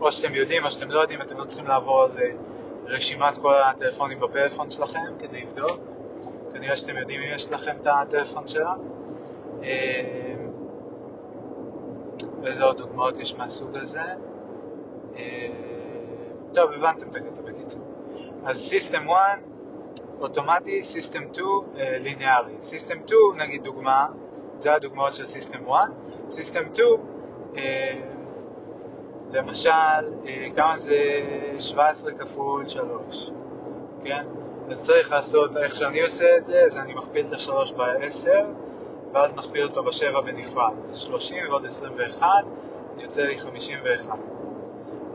או 0.00 0.12
שאתם 0.12 0.34
יודעים 0.34 0.64
או 0.64 0.70
שאתם 0.70 0.90
לא 0.90 1.00
יודעים, 1.00 1.22
אתם 1.22 1.38
לא 1.38 1.44
צריכים 1.44 1.66
לעבור 1.66 2.02
על 2.02 2.10
רשימת 2.90 3.38
כל 3.38 3.54
הטלפונים 3.54 4.20
בפלאפון 4.20 4.70
שלכם 4.70 4.98
כדי 5.18 5.40
לבדוק. 5.42 5.78
כנראה 6.52 6.76
שאתם 6.76 6.96
יודעים 6.96 7.20
אם 7.22 7.34
יש 7.34 7.52
לכם 7.52 7.76
את 7.80 7.86
הטלפון 7.86 8.48
שלה. 8.48 8.74
ואיזה 12.42 12.64
עוד 12.64 12.78
דוגמאות 12.78 13.18
יש 13.18 13.34
מהסוג 13.36 13.76
הזה. 13.76 14.00
טוב, 16.54 16.70
הבנתם 16.72 17.08
את 17.08 17.16
הקטע 17.16 17.42
בקיצור. 17.42 17.82
אז 18.44 18.72
System 18.72 19.12
1 19.12 19.38
אוטומטי, 20.20 20.80
System 20.80 21.34
2 21.34 21.46
ליניארי. 21.74 22.54
System 22.60 22.98
2, 23.06 23.18
נגיד 23.36 23.62
דוגמה, 23.62 24.06
זה 24.56 24.74
הדוגמאות 24.74 25.14
של 25.14 25.22
System 25.22 25.70
1. 25.70 25.88
System 26.28 26.74
2, 26.74 26.86
למשל, 29.32 29.70
כמה 30.56 30.78
זה 30.78 30.98
17 31.58 32.12
כפול 32.12 32.66
3, 32.66 33.30
כן? 34.04 34.26
אז 34.70 34.82
צריך 34.86 35.12
לעשות, 35.12 35.56
איך 35.56 35.76
שאני 35.76 36.02
עושה 36.02 36.36
את 36.36 36.46
זה, 36.46 36.62
אז 36.66 36.76
אני 36.76 36.94
מכפיל 36.94 37.26
את 37.26 37.32
ה-3 37.32 37.72
ב-10, 37.76 38.30
ואז 39.12 39.34
מכפיל 39.34 39.66
אותו 39.66 39.82
ב-7 39.82 40.20
בנפרד. 40.20 40.72
אז 40.84 40.96
30 40.96 41.48
ועוד 41.48 41.66
21, 41.66 42.26
יוצא 42.98 43.22
לי 43.22 43.38
51. 43.38 44.18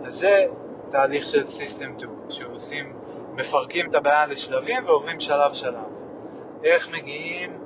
אז 0.06 0.14
זה 0.20 0.46
תהליך 0.90 1.26
של 1.26 1.44
System 1.44 2.00
2, 2.00 2.12
שעושים, 2.30 2.94
מפרקים 3.34 3.90
את 3.90 3.96
הבעיה 3.96 4.28
לשלבים 4.28 4.86
ועוברים 4.86 5.20
שלב-שלב. 5.20 5.84
איך 6.64 6.90
מגיעים 6.90 7.60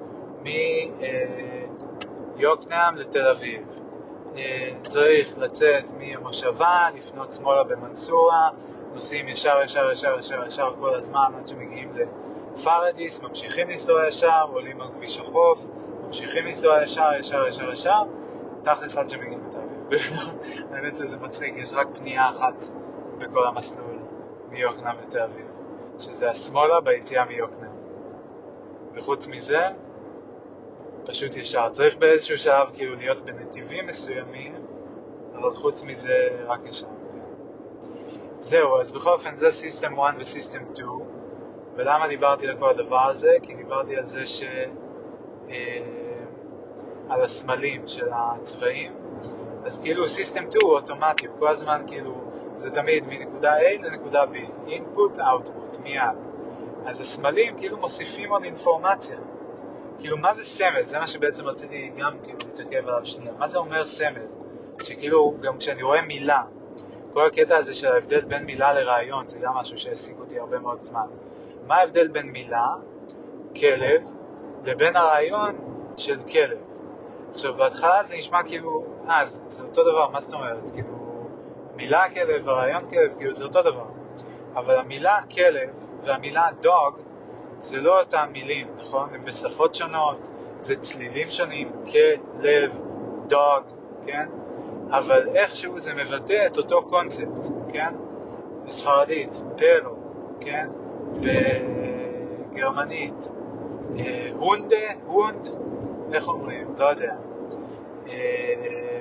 מיוקנעם 2.36 2.96
לתל 2.96 3.28
אביב? 3.28 3.82
אה, 4.36 4.70
צריך 4.88 5.38
לצאת 5.38 5.92
מהמושבה, 5.98 6.88
לפנות 6.96 7.34
שמאלה 7.34 7.64
במנסורה, 7.64 8.50
נוסעים 8.94 9.28
ישר, 9.28 9.58
ישר, 9.64 9.92
ישר, 9.92 10.20
ישר, 10.20 10.44
ישר 10.48 10.74
כל 10.80 10.96
הזמן 10.96 11.32
עד 11.38 11.48
שמגיעים 11.48 11.94
לפרדיס, 12.54 13.24
ממשיכים 13.24 13.70
לנסוע 13.70 14.08
ישר, 14.08 14.46
עולים 14.52 14.82
על 14.82 14.88
כביש 14.98 15.20
החוף, 15.20 15.68
ממשיכים 16.08 16.46
לנסוע 16.46 16.84
ישר, 16.84 17.10
ישר, 17.20 17.48
ישר, 17.48 17.72
ישר, 17.72 18.02
תכלס 18.62 18.98
עד 18.98 19.10
שמגיעים 19.10 19.44
לתל. 19.48 19.60
האמת 20.72 20.96
שזה 20.96 21.18
מצחיק, 21.18 21.54
יש 21.58 21.74
רק 21.74 21.88
פנייה 21.94 22.30
אחת 22.30 22.64
בכל 23.18 23.48
המסלול 23.48 24.00
מיוקנעם 24.50 24.96
לתל 25.08 25.20
אביב, 25.20 25.46
שזה 26.00 26.30
השמאלה 26.30 26.82
ביציאה 26.82 27.26
מיוקנעם. 27.26 27.72
וחוץ 28.94 29.28
מזה, 29.28 29.60
פשוט 31.10 31.36
ישר. 31.36 31.70
צריך 31.70 31.98
באיזשהו 31.98 32.38
שלב 32.38 32.68
כאילו 32.74 32.96
להיות 32.96 33.26
בנתיבים 33.26 33.88
מסוימים, 33.88 34.56
אבל 35.36 35.56
חוץ 35.56 35.84
מזה 35.84 36.14
רק 36.48 36.60
ישר. 36.66 36.88
זהו, 38.40 38.80
אז 38.82 38.92
בכל 38.92 39.10
אופן 39.10 39.38
זה 39.38 39.48
System 39.48 40.00
1 40.02 40.14
ו-System 40.18 40.74
2, 40.74 40.88
ולמה 41.76 42.08
דיברתי 42.08 42.48
על 42.48 42.58
כל 42.58 42.70
הדבר 42.70 43.10
הזה? 43.10 43.32
כי 43.42 43.54
דיברתי 43.54 43.98
על 43.98 44.04
זה 44.04 44.28
ש... 44.28 44.44
אה, 45.50 45.56
על 47.10 47.22
הסמלים 47.22 47.88
של 47.88 48.08
הצבעים, 48.12 48.94
אז 49.66 49.82
כאילו 49.82 50.06
System 50.06 50.10
2 50.28 50.48
הוא 50.64 50.74
אוטומטי, 50.74 51.28
הוא 51.28 51.40
כל 51.40 51.48
הזמן 51.48 51.84
כאילו, 51.88 52.14
זה 52.56 52.72
תמיד 52.72 53.04
מנקודה 53.08 53.60
A 53.60 53.86
לנקודה 53.86 54.24
B, 54.24 54.68
input, 54.68 55.18
output, 55.18 55.82
מיד. 55.82 56.18
אז 56.86 57.02
הסמלים 57.02 57.58
כאילו 57.58 57.78
מוסיפים 57.78 58.32
עוד 58.32 58.44
אינפורמציה. 58.44 59.18
כאילו, 60.00 60.18
מה 60.18 60.34
זה 60.34 60.44
סמל? 60.44 60.86
זה 60.86 61.00
מה 61.00 61.08
שבעצם 61.08 61.46
רציתי 61.46 61.92
גם 61.98 62.18
כאילו 62.24 62.38
להתעכב 62.46 62.88
עליו 62.88 63.06
שנייה. 63.06 63.34
מה 63.38 63.48
זה 63.48 63.58
אומר 63.58 63.86
סמל? 63.86 64.26
שכאילו, 64.84 65.36
גם 65.42 65.58
כשאני 65.58 65.84
רואה 65.84 66.02
מילה, 66.02 66.42
כל 67.14 67.26
הקטע 67.26 67.58
הזה 67.58 67.74
של 67.74 67.94
ההבדל 67.94 68.22
בין 68.22 68.44
מילה 68.44 68.74
לרעיון, 68.74 69.28
זה 69.28 69.40
גם 69.40 69.54
משהו 69.54 69.78
שהעסיק 69.78 70.20
אותי 70.20 70.40
הרבה 70.40 70.60
מאוד 70.60 70.82
זמן. 70.82 71.08
מה 71.68 71.76
ההבדל 71.76 72.08
בין 72.08 72.28
מילה, 72.30 72.68
כלב, 73.60 74.10
לבין 74.66 74.96
הרעיון 74.96 75.56
של 75.98 76.22
כלב? 76.32 76.58
עכשיו, 77.32 77.54
בהתחלה 77.54 78.04
זה 78.04 78.16
נשמע 78.18 78.44
כאילו, 78.44 78.86
אה, 79.10 79.26
זה, 79.26 79.42
זה 79.48 79.64
אותו 79.64 79.84
דבר, 79.84 80.10
מה 80.10 80.20
זאת 80.20 80.34
אומרת? 80.34 80.70
כאילו, 80.74 81.28
מילה 81.76 82.10
כלב 82.10 82.48
והרעיון 82.48 82.90
כלב, 82.90 83.18
כאילו 83.18 83.34
זה 83.34 83.44
אותו 83.44 83.62
דבר. 83.62 83.86
אבל 84.56 84.80
המילה 84.80 85.18
כלב 85.36 85.70
והמילה 86.04 86.48
דוג 86.62 87.00
זה 87.60 87.82
לא 87.82 88.00
אותם 88.00 88.30
מילים, 88.32 88.68
נכון? 88.78 89.10
הם 89.14 89.26
בשפות 89.26 89.76
שונות, 89.76 90.30
זה 90.60 90.76
צלילים 90.76 91.30
שונים, 91.30 91.72
כלב, 91.92 92.80
דוג, 93.28 93.64
כן? 94.06 94.30
אבל 94.92 95.28
איכשהו 95.36 95.80
זה 95.80 95.94
מבטא 95.94 96.46
את 96.46 96.58
אותו 96.58 96.84
קונספט, 96.84 97.48
כן? 97.70 97.94
בספרדית, 98.68 99.44
פרו, 99.58 99.96
כן? 100.42 100.68
בגרמנית, 102.52 103.30
אה, 104.00 104.28
הונדה, 104.40 104.76
הונד, 105.06 105.48
איך 106.14 106.28
אומרים? 106.28 106.74
לא 106.78 106.86
יודע. 106.86 107.16
אה, 108.08 109.00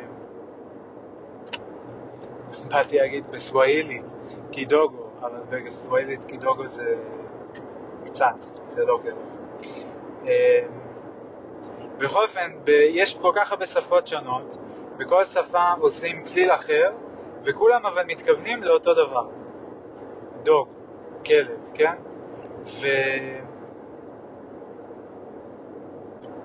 באתי 2.70 2.96
להגיד 2.96 3.26
בסוואילית, 3.26 4.12
קידוגו, 4.50 5.06
אבל 5.20 5.60
בסוואילית 5.66 6.24
קידוגו 6.24 6.66
זה 6.66 6.94
קצת, 8.18 8.50
זה 8.68 8.84
לא 8.84 9.00
כלב. 9.02 9.16
אה, 10.26 10.60
בכל 11.98 12.22
אופן, 12.22 12.50
יש 12.90 13.18
כל 13.18 13.32
כך 13.34 13.52
הרבה 13.52 13.66
שפות 13.66 14.06
שונות, 14.06 14.56
בכל 14.96 15.24
שפה 15.24 15.72
עושים 15.80 16.22
צליל 16.22 16.52
אחר, 16.52 16.92
וכולם 17.44 17.86
אבל 17.86 18.04
מתכוונים 18.06 18.62
לאותו 18.62 18.94
דבר. 18.94 19.28
דוג, 20.42 20.68
כלב, 21.26 21.56
כן? 21.74 21.94
ו... 22.64 22.86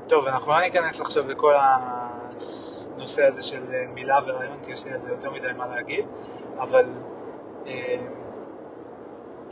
טוב, 0.07 0.27
אנחנו 0.27 0.51
לא 0.51 0.61
ניכנס 0.61 1.01
עכשיו 1.01 1.27
לכל 1.27 1.53
הנושא 1.57 3.25
הזה 3.27 3.43
של 3.43 3.63
מילה 3.93 4.19
ורעיון, 4.27 4.57
כי 4.65 4.71
יש 4.71 4.85
לי 4.85 4.91
על 4.91 4.97
זה 4.97 5.11
יותר 5.11 5.31
מדי 5.31 5.47
מה 5.57 5.67
להגיד, 5.67 6.05
אבל, 6.59 6.85
אה, 7.67 7.97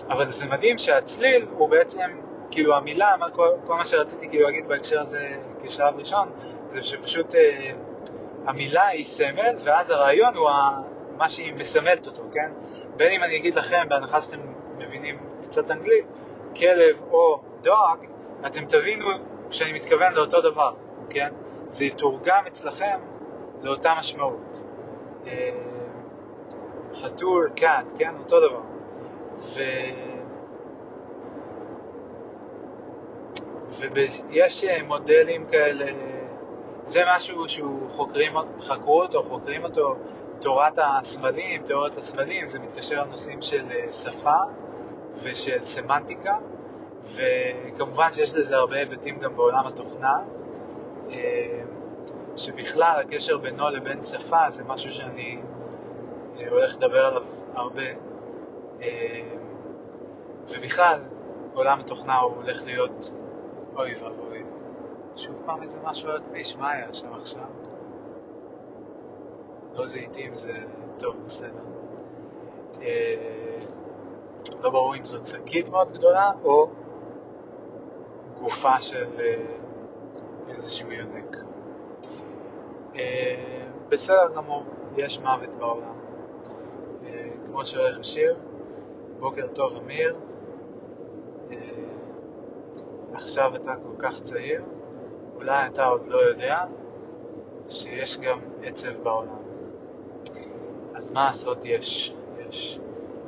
אבל 0.09 0.29
זה 0.29 0.45
מדהים 0.45 0.77
שהצליל 0.77 1.45
הוא 1.57 1.69
בעצם, 1.69 2.09
כאילו 2.51 2.75
המילה, 2.75 3.15
כל, 3.33 3.49
כל 3.65 3.75
מה 3.75 3.85
שרציתי 3.85 4.29
כאילו 4.29 4.45
להגיד 4.45 4.67
בהקשר 4.67 5.01
הזה 5.01 5.29
כשלב 5.63 5.99
ראשון, 5.99 6.29
זה 6.67 6.83
שפשוט 6.83 7.35
אה, 7.35 7.71
המילה 8.45 8.87
היא 8.87 9.05
סמל, 9.05 9.55
ואז 9.63 9.89
הרעיון 9.89 10.35
הוא 10.35 10.49
מה 11.17 11.29
שהיא 11.29 11.53
מסמלת 11.53 12.07
אותו, 12.07 12.23
כן? 12.33 12.51
בין 12.97 13.11
אם 13.11 13.23
אני 13.23 13.37
אגיד 13.37 13.55
לכם, 13.55 13.89
בהנחה 13.89 14.21
שאתם 14.21 14.39
מבינים 14.77 15.17
קצת 15.41 15.71
אנגלית, 15.71 16.05
כלב 16.55 17.01
או 17.11 17.41
דוג, 17.61 18.05
אתם 18.45 18.65
תבינו 18.65 19.05
שאני 19.51 19.73
מתכוון 19.73 20.13
לאותו 20.13 20.41
דבר, 20.41 20.73
כן? 21.09 21.33
זה 21.67 21.85
יתורגם 21.85 22.43
אצלכם 22.47 22.99
לאותה 23.61 23.93
משמעות. 23.99 24.63
אה, 25.27 25.49
חתול, 26.93 27.49
קאט, 27.55 27.91
כן? 27.97 28.15
אותו 28.19 28.39
דבר. 28.39 28.70
ו... 29.41 29.61
ויש 33.93 34.63
אה, 34.63 34.83
מודלים 34.83 35.45
כאלה, 35.47 35.91
זה 36.83 37.01
משהו 37.15 37.49
שהוא 37.49 37.89
חוקרים, 37.89 38.33
חקרו 38.59 39.01
אותו, 39.01 39.23
חוקרים 39.23 39.63
אותו, 39.63 39.95
תורת 40.41 40.79
הסמלים, 40.81 41.63
תיאוריית 41.63 41.97
הסמלים, 41.97 42.47
זה 42.47 42.59
מתקשר 42.59 43.03
לנושאים 43.03 43.41
של 43.41 43.65
אה, 43.71 43.91
שפה 43.91 44.37
ושל 45.23 45.63
סמנטיקה, 45.63 46.35
וכמובן 47.03 48.13
שיש 48.13 48.35
לזה 48.35 48.57
הרבה 48.57 48.75
היבטים 48.75 49.19
גם 49.19 49.35
בעולם 49.35 49.67
התוכנה, 49.67 50.13
אה, 51.11 51.61
שבכלל 52.35 52.99
הקשר 52.99 53.37
בינו 53.37 53.69
לבין 53.69 54.03
שפה 54.03 54.49
זה 54.49 54.63
משהו 54.63 54.91
שאני 54.91 55.41
הולך 56.49 56.75
לדבר 56.75 57.05
עליו 57.05 57.21
הרבה, 57.53 57.83
ובכלל 60.49 60.99
עולם 61.53 61.79
התוכנה 61.79 62.19
הוא 62.19 62.35
הולך 62.35 62.65
להיות 62.65 63.13
אוי 63.75 63.95
ואבוי. 63.95 64.43
שוב 65.15 65.35
פעם 65.45 65.63
איזה 65.63 65.79
משהו 65.83 66.09
על 66.09 66.17
הכביש, 66.17 66.57
מה 66.57 66.71
היה 66.71 66.93
שם 66.93 67.13
עכשיו? 67.13 67.45
לא 69.73 69.87
זיתים 69.87 70.35
זה 70.35 70.53
טוב, 70.99 71.15
בסדר. 71.25 71.63
אה, 72.81 73.59
לא 74.61 74.69
ברור 74.69 74.95
אם 74.95 75.05
זאת 75.05 75.25
שקית 75.25 75.69
מאוד 75.69 75.93
גדולה 75.93 76.31
או 76.43 76.69
גופה 78.39 78.81
של 78.81 79.07
אה, 79.19 79.35
איזשהו 80.47 80.91
יונק. 80.91 81.37
אה, 82.95 83.63
בסדר 83.89 84.33
גמור, 84.35 84.63
יש 84.97 85.19
מוות 85.19 85.55
בעולם. 85.55 86.01
כמו 87.45 87.65
שהולך 87.65 87.99
השיר, 87.99 88.35
בוקר 89.21 89.47
טוב 89.47 89.75
אמיר, 89.75 90.15
עכשיו 93.13 93.55
אתה 93.55 93.75
כל 93.75 93.95
כך 93.99 94.21
צעיר, 94.21 94.63
אולי 95.35 95.67
אתה 95.67 95.85
עוד 95.85 96.07
לא 96.07 96.17
יודע 96.17 96.59
שיש 97.69 98.17
גם 98.17 98.39
עצב 98.63 99.03
בעולם. 99.03 99.37
אז 100.95 101.11
מה 101.11 101.25
לעשות 101.25 101.65
יש, 101.65 102.15
יש. 102.47 102.79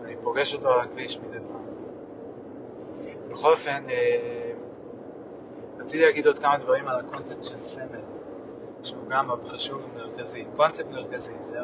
אני 0.04 0.16
פוגש 0.24 0.54
אותו 0.54 0.70
על 0.70 0.80
הכביש 0.80 1.18
מדי 1.18 1.38
פעם. 1.38 1.66
בכל 3.30 3.52
אופן, 3.52 3.84
אה, 3.90 4.52
רציתי 5.78 6.06
להגיד 6.06 6.28
עוד 6.28 6.40
כמה 6.40 6.58
דברים 6.58 6.88
על 6.88 7.00
הקונספט 7.00 7.44
של 7.44 7.60
סמל, 7.60 8.02
שהוא 8.84 9.08
גם 9.10 9.30
חשוב 9.46 9.82
ומרכזי. 9.86 10.46
קונספט 10.56 10.88
מרכזי, 10.88 11.34
זה 11.42 11.60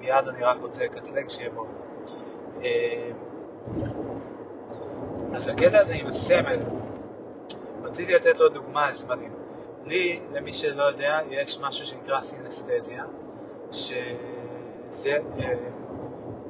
מיד 0.00 0.28
אני 0.28 0.42
רק 0.42 0.56
רוצה 0.60 0.84
לקטלג 0.84 1.28
שיהיה 1.28 1.50
בו. 1.50 1.66
אז 5.34 5.48
הקטע 5.48 5.78
הזה 5.78 5.94
עם 5.94 6.06
הסמל, 6.06 6.58
רציתי 7.82 8.14
לתת 8.14 8.40
עוד 8.40 8.54
דוגמה 8.54 8.88
לסמלים. 8.88 9.32
לי, 9.86 10.20
למי 10.32 10.52
שלא 10.52 10.82
יודע, 10.82 11.18
יש 11.30 11.60
משהו 11.60 11.86
שנקרא 11.86 12.20
סינסטזיה, 12.20 13.04
שזה 13.70 15.18
אה, 15.38 15.52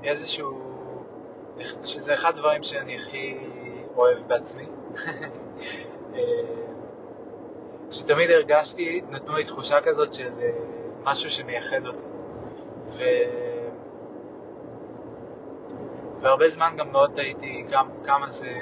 איזשהו, 0.04 0.60
שזה 1.84 2.14
אחד 2.14 2.28
הדברים 2.28 2.62
שאני 2.62 2.96
הכי 2.96 3.38
אוהב 3.96 4.18
בעצמי. 4.26 4.64
אה, 6.14 6.20
שתמיד 7.90 8.30
הרגשתי, 8.30 9.00
נתנו 9.10 9.36
לי 9.36 9.44
תחושה 9.44 9.80
כזאת 9.80 10.12
של 10.12 10.32
אה, 10.42 10.50
משהו 11.02 11.30
שמייחד 11.30 11.86
אותי. 11.86 12.04
ו... 12.86 13.02
והרבה 16.20 16.48
זמן 16.48 16.74
גם 16.76 16.92
מאוד 16.92 17.10
תהיתי 17.14 17.64
כמה 18.04 18.30
זה, 18.30 18.58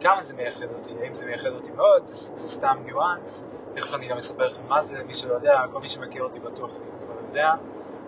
כמה 0.00 0.22
זה 0.22 0.34
מייחד 0.34 0.66
אותי, 0.78 0.90
האם 1.00 1.14
זה 1.14 1.26
מייחד 1.26 1.50
אותי 1.50 1.72
מאוד, 1.72 2.06
זה, 2.06 2.14
זה 2.14 2.48
סתם 2.48 2.76
ניואנס, 2.84 3.48
תכף 3.72 3.94
אני 3.94 4.08
גם 4.08 4.16
אספר 4.16 4.44
לכם 4.44 4.62
מה 4.68 4.82
זה, 4.82 5.02
מי 5.04 5.14
שלא 5.14 5.34
יודע, 5.34 5.62
כל 5.72 5.80
מי 5.80 5.88
שמכיר 5.88 6.22
אותי 6.22 6.40
בטוח 6.40 6.72
כבר 7.00 7.14
יודע, 7.28 7.52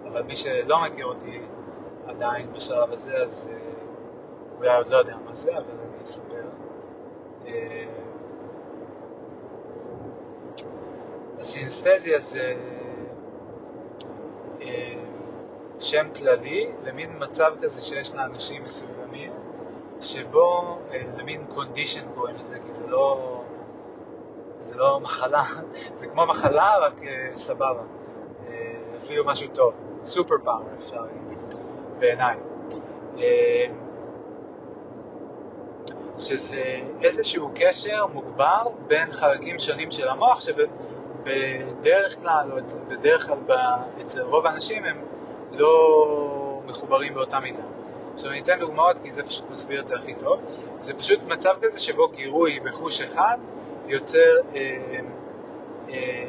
אבל 0.09 0.23
מי 0.23 0.37
שלא 0.37 0.83
מכיר 0.83 1.07
אותי 1.07 1.41
עדיין 2.07 2.53
בשלב 2.53 2.93
הזה, 2.93 3.17
אז 3.17 3.51
אה, 3.53 3.59
אולי 4.59 4.77
עוד 4.77 4.87
לא 4.87 4.97
יודע 4.97 5.17
מה 5.25 5.35
זה, 5.35 5.57
אבל 5.57 5.65
אני 5.65 6.03
אספר. 6.03 6.49
אה, 7.47 7.85
הסינסטזיה 11.39 12.21
זה 12.21 12.55
אה, 14.63 14.95
שם 15.87 16.07
כללי 16.19 16.67
למין 16.85 17.11
מצב 17.19 17.53
כזה 17.63 17.81
שיש 17.81 18.15
לאנשים 18.15 18.65
מסוימים, 18.65 19.33
שבו, 20.01 20.79
למין 21.19 21.45
קונדישן 21.45 22.07
קוראים 22.15 22.37
לזה, 22.37 22.59
כי 22.67 22.73
זה 22.73 22.87
לא, 22.87 23.43
זה 24.59 24.77
לא 24.77 25.01
מחלה, 25.01 25.43
זה 25.99 26.07
כמו 26.07 26.27
מחלה, 26.27 26.79
רק 26.79 27.01
סבבה, 27.35 27.83
אפילו 28.99 29.25
משהו 29.25 29.49
טוב, 29.55 29.75
סופר 30.03 30.35
פאוור 30.45 30.69
אפשר 30.79 31.05
בעיניי. 31.99 32.37
שזה 36.19 36.81
איזשהו 37.03 37.51
קשר 37.55 38.07
מוגבר 38.07 38.63
בין 38.87 39.11
חלקים 39.11 39.59
שונים 39.59 39.91
של 39.91 40.09
המוח, 40.09 40.41
שבדרך 40.41 42.21
כלל, 42.21 42.53
או 42.53 42.57
בדרך 42.89 43.27
כלל 43.27 43.37
אצל 44.01 44.23
רוב 44.23 44.47
האנשים 44.47 44.85
הם 44.85 45.05
לא 45.57 46.61
מחוברים 46.67 47.15
באותה 47.15 47.41
מידה. 47.41 47.63
עכשיו 48.15 48.31
אני 48.31 48.41
אתן 48.41 48.61
דוגמאות 48.61 48.97
כי 49.03 49.11
זה 49.11 49.23
פשוט 49.23 49.45
מסביר 49.51 49.81
את 49.81 49.87
זה 49.87 49.97
הכי 49.97 50.15
טוב. 50.15 50.41
זה 50.79 50.95
פשוט 50.95 51.21
מצב 51.29 51.55
כזה 51.63 51.81
שבו 51.81 52.09
גירוי 52.09 52.61
בחוש 52.61 53.01
אחד 53.01 53.39
יוצר... 53.87 54.37
אה, 54.55 54.79
אה, 55.89 56.25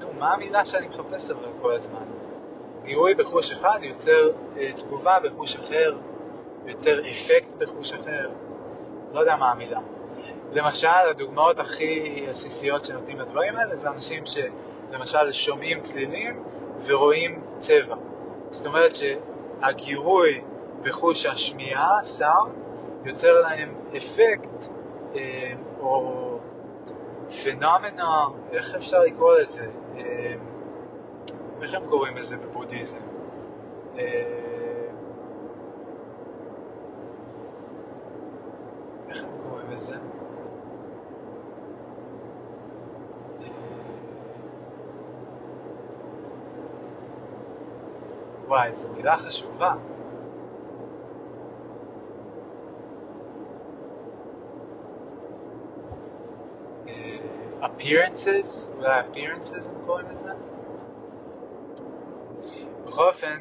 נו, 0.00 0.08
מה 0.18 0.32
המילה 0.32 0.66
שאני 0.66 0.86
מחפש 0.86 1.30
עליה 1.30 1.48
כל 1.62 1.74
הזמן? 1.74 2.04
גירוי 2.84 3.14
בחוש 3.14 3.52
אחד 3.52 3.78
יוצר 3.82 4.30
אה, 4.56 4.70
תגובה 4.76 5.16
בחוש 5.24 5.56
אחר, 5.56 5.96
יוצר 6.66 7.00
אפקט 7.00 7.48
בחוש 7.58 7.92
אחר, 7.92 8.30
לא 9.12 9.20
יודע 9.20 9.36
מה 9.36 9.50
המילה. 9.50 9.80
למשל, 10.52 10.88
הדוגמאות 11.10 11.58
הכי 11.58 12.24
עסיסיות 12.28 12.84
שנותנים 12.84 13.20
לדברים 13.20 13.56
האלה 13.56 13.76
זה 13.76 13.88
אנשים 13.88 14.22
שלמשל 14.26 15.32
שומעים 15.32 15.80
צלילים 15.80 16.42
ורואים 16.82 17.40
צבע. 17.58 17.96
זאת 18.50 18.66
אומרת 18.66 18.92
שהגירוי 18.96 20.40
בחוש 20.82 21.26
השמיעה, 21.26 22.02
סאונד, 22.02 22.52
יוצר 23.04 23.40
להם 23.40 23.74
אפקט 23.96 24.64
אה, 25.14 25.52
או 25.80 26.38
פנומנה, 27.44 28.26
איך 28.52 28.74
אפשר 28.74 29.00
לקרוא 29.02 29.34
לזה? 29.38 29.66
אה, 29.98 30.34
איך 31.62 31.74
הם 31.74 31.82
קוראים 31.88 32.16
לזה 32.16 32.36
בבודהיזם? 32.36 32.98
אה, 33.98 34.22
איך 39.08 39.22
הם 39.22 39.30
קוראים 39.50 39.70
לזה? 39.70 39.96
וואי, 48.54 48.74
זו 48.74 48.88
מילה 48.92 49.16
חשובה. 49.16 49.74
appearances, 57.62 58.70
אולי 58.76 59.00
appearances 59.00 59.70
הם 59.70 59.84
קוראים 59.86 60.06
לזה? 60.10 60.30
בכל 62.86 63.08
אופן, 63.08 63.36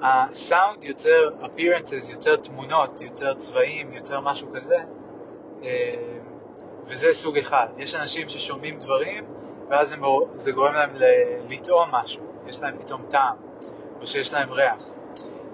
הסאונד 0.00 0.84
יוצר 0.84 1.28
appearances, 1.42 2.10
יוצר 2.10 2.36
תמונות, 2.36 3.00
יוצר 3.00 3.34
צבעים, 3.34 3.92
יוצר 3.92 4.20
משהו 4.20 4.48
כזה, 4.54 4.78
אה, 5.62 5.94
וזה 6.84 7.06
סוג 7.12 7.38
אחד. 7.38 7.66
יש 7.76 7.94
אנשים 7.94 8.28
ששומעים 8.28 8.78
דברים, 8.78 9.24
ואז 9.68 9.94
זה 10.34 10.52
גורם 10.52 10.74
להם 10.74 10.90
לטעום 11.48 11.88
משהו, 11.92 12.22
יש 12.46 12.62
להם 12.62 12.78
פתאום 12.78 13.02
טעם, 13.08 13.51
או 14.02 14.06
שיש 14.06 14.32
להם 14.32 14.52
ריח. 14.52 14.86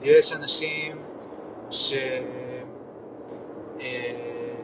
יש 0.02 0.32
אנשים 0.32 1.02
ש... 1.70 1.92
אה, 3.80 4.54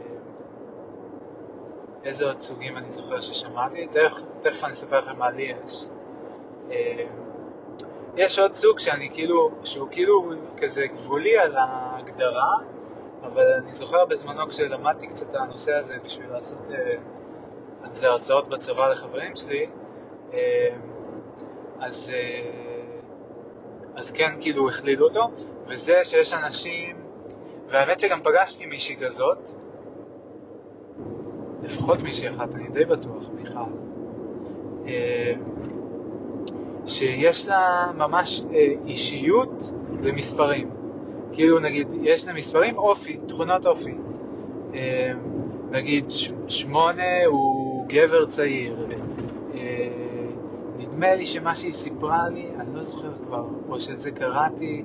איזה 2.05 2.27
עוד 2.27 2.41
סוגים 2.41 2.77
אני 2.77 2.91
זוכר 2.91 3.21
ששמעתי, 3.21 3.87
תכף, 3.87 4.23
תכף 4.41 4.65
אני 4.65 4.73
אספר 4.73 4.99
לכם 4.99 5.19
מה 5.19 5.31
לי 5.31 5.53
יש. 5.65 5.87
אה, 6.71 7.05
יש 8.17 8.39
עוד 8.39 8.53
סוג 8.53 8.79
שאני 8.79 9.11
כאילו, 9.13 9.51
שהוא 9.65 9.89
כאילו 9.91 10.31
כזה 10.57 10.87
גבולי 10.87 11.39
על 11.39 11.57
ההגדרה, 11.57 12.57
אבל 13.23 13.47
אני 13.63 13.73
זוכר 13.73 14.05
בזמנו 14.05 14.49
כשלמדתי 14.49 15.07
קצת 15.07 15.31
את 15.31 15.35
הנושא 15.35 15.75
הזה 15.75 15.97
בשביל 16.05 16.31
לעשות 16.31 16.71
אה, 16.71 16.97
על 17.83 17.95
זה 17.95 18.09
הרצאות 18.09 18.49
בצבא 18.49 18.89
לחברים 18.89 19.37
שלי, 19.37 19.67
אז, 21.81 22.13
אז 23.97 24.11
כן 24.11 24.33
כאילו 24.41 24.69
הכלילו 24.69 25.07
אותו, 25.07 25.31
וזה 25.69 26.01
שיש 26.03 26.35
אנשים, 26.35 26.97
והאמת 27.69 28.01
שגם 28.01 28.21
פגשתי 28.23 28.67
מישהי 28.67 28.97
כזאת, 28.97 29.51
לפחות 31.63 32.03
מישהי 32.03 32.29
אחת, 32.29 32.55
אני 32.55 32.69
די 32.69 32.85
בטוח, 32.85 33.29
מיכל, 33.35 33.59
אה, 34.87 35.33
שיש 36.87 37.49
לה 37.49 37.87
ממש 37.95 38.43
אה, 38.55 38.73
אישיות 38.87 39.73
למספרים. 40.03 40.71
כאילו 41.33 41.59
נגיד, 41.59 41.89
יש 42.03 42.29
למספרים 42.29 42.79
אופי, 42.79 43.19
תכונות 43.29 43.67
אופי. 43.67 43.95
אה, 44.75 45.13
נגיד 45.73 46.05
שמונה 46.49 47.25
הוא 47.27 47.85
גבר 47.89 48.27
צעיר. 48.27 48.87
נדמה 50.95 51.15
לי 51.15 51.27
שמה 51.27 51.55
שהיא 51.55 51.73
סיפרה 51.73 52.29
לי, 52.29 52.47
אני 52.59 52.75
לא 52.75 52.83
זוכר 52.83 53.11
כבר, 53.27 53.45
או 53.69 53.81
שזה 53.81 54.11
קראתי, 54.11 54.83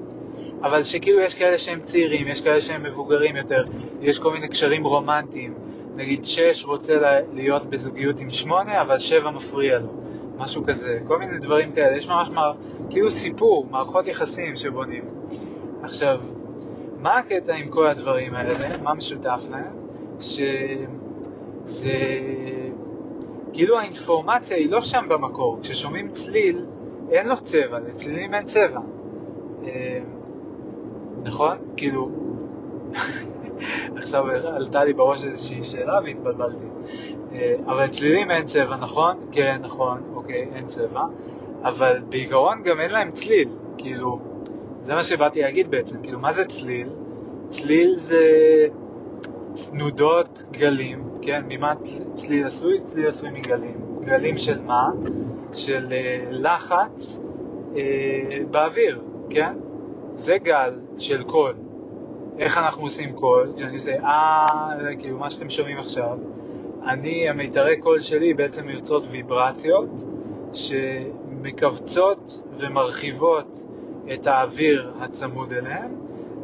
אבל 0.64 0.84
שכאילו 0.84 1.20
יש 1.20 1.36
כאלה 1.36 1.58
שהם 1.58 1.82
צעירים, 1.82 2.28
יש 2.28 2.42
כאלה 2.42 2.62
שהם 2.62 2.84
מבוגרים 2.84 3.36
יותר, 3.36 3.64
יש 4.02 4.20
כל 4.20 4.34
מיני 4.34 4.48
קשרים 4.48 4.84
רומנטיים. 4.84 5.54
נגיד 5.96 6.26
שש 6.26 6.66
רוצה 6.66 6.94
להיות 7.34 7.66
בזוגיות 7.66 8.20
עם 8.20 8.30
שמונה, 8.30 8.82
אבל 8.82 9.00
שבע 9.00 9.32
מפריע 9.32 9.80
לו, 9.80 9.90
משהו 10.38 10.64
כזה, 10.66 11.00
כל 11.08 11.20
מיני 11.20 11.40
דברים 11.40 11.72
כאלה, 11.72 11.98
יש 11.98 12.10
ממש 12.10 12.30
מר, 12.30 12.54
כאילו 12.90 13.12
סיפור, 13.12 13.68
מערכות 13.72 14.08
יחסים 14.08 14.56
שבונים. 14.56 15.04
עכשיו, 15.84 16.22
מה 16.98 17.18
הקטע 17.18 17.54
עם 17.54 17.70
כל 17.70 17.88
הדברים 17.88 18.36
האלה, 18.36 18.78
מה 18.84 18.94
משותף 18.94 19.48
להם? 19.52 19.74
שזה, 20.20 21.92
כאילו 23.60 23.80
האינפורמציה 23.80 24.58
היא 24.58 24.72
לא 24.72 24.82
שם 24.82 25.06
במקור, 25.10 25.60
כששומעים 25.62 26.12
צליל, 26.12 26.66
אין 27.12 27.28
לו 27.28 27.38
צבע, 27.38 27.80
לצלילים 27.80 28.34
אין 28.34 28.46
צבע. 28.46 28.80
אה, 29.64 30.00
נכון? 31.24 31.58
כאילו, 31.78 32.10
עכשיו 33.98 34.26
עלתה 34.30 34.84
לי 34.84 34.94
בראש 34.94 35.24
איזושהי 35.24 35.64
שאלה 35.64 36.00
והתבלבלתי. 36.04 36.66
אה, 37.34 37.56
אבל 37.66 37.88
צלילים 37.88 38.32
אין 38.32 38.46
צבע, 38.46 38.76
נכון? 38.76 39.18
כן, 39.32 39.60
נכון, 39.62 40.02
אוקיי, 40.14 40.48
אין 40.56 40.68
צבע. 40.68 41.04
אבל 41.64 42.00
בעיקרון 42.10 42.64
גם 42.64 42.80
אין 42.80 42.92
להם 42.92 43.12
צליל, 43.12 43.50
כאילו, 43.78 44.20
זה 44.82 44.96
מה 44.96 45.04
שבאתי 45.04 45.42
להגיד 45.42 45.72
בעצם, 45.72 46.02
כאילו, 46.02 46.20
מה 46.20 46.34
זה 46.34 46.46
צליל? 46.46 46.90
צליל 47.50 47.96
זה 47.98 48.24
צנודות 49.54 50.44
גלים, 50.52 51.10
כן? 51.22 51.44
ממה 51.48 51.74
צליל 52.14 52.48
עשוי? 52.48 52.80
צליל 52.86 53.08
עשוי 53.08 53.30
מגלים. 53.30 53.76
גלים 54.02 54.38
של 54.38 54.62
מה? 54.62 54.90
של 55.54 55.88
uh, 55.88 56.32
לחץ 56.32 57.22
אה, 57.76 58.40
באוויר, 58.52 59.02
כן? 59.30 59.54
זה 60.16 60.38
גל 60.38 60.80
של 60.98 61.24
קול. 61.24 61.54
איך 62.40 62.58
אנחנו 62.58 62.84
עושים 62.84 63.14
קול? 63.14 63.52
שאני 63.58 63.76
עושה 63.76 63.96
אה, 64.04 64.96
כאילו 65.00 65.18
מה 65.18 65.30
שאתם 65.30 65.50
שומעים 65.50 65.78
עכשיו, 65.78 66.18
אני, 66.86 67.30
המיתרי 67.30 67.78
קול 67.78 68.02
שלי 68.02 68.34
בעצם 68.34 68.70
יוצרות 68.70 69.08
ויברציות 69.12 70.04
שמכווצות 70.54 72.42
ומרחיבות 72.58 73.66
את 74.14 74.28
האוויר 74.28 74.94
הצמוד 75.00 75.54
אליהם, 75.54 75.96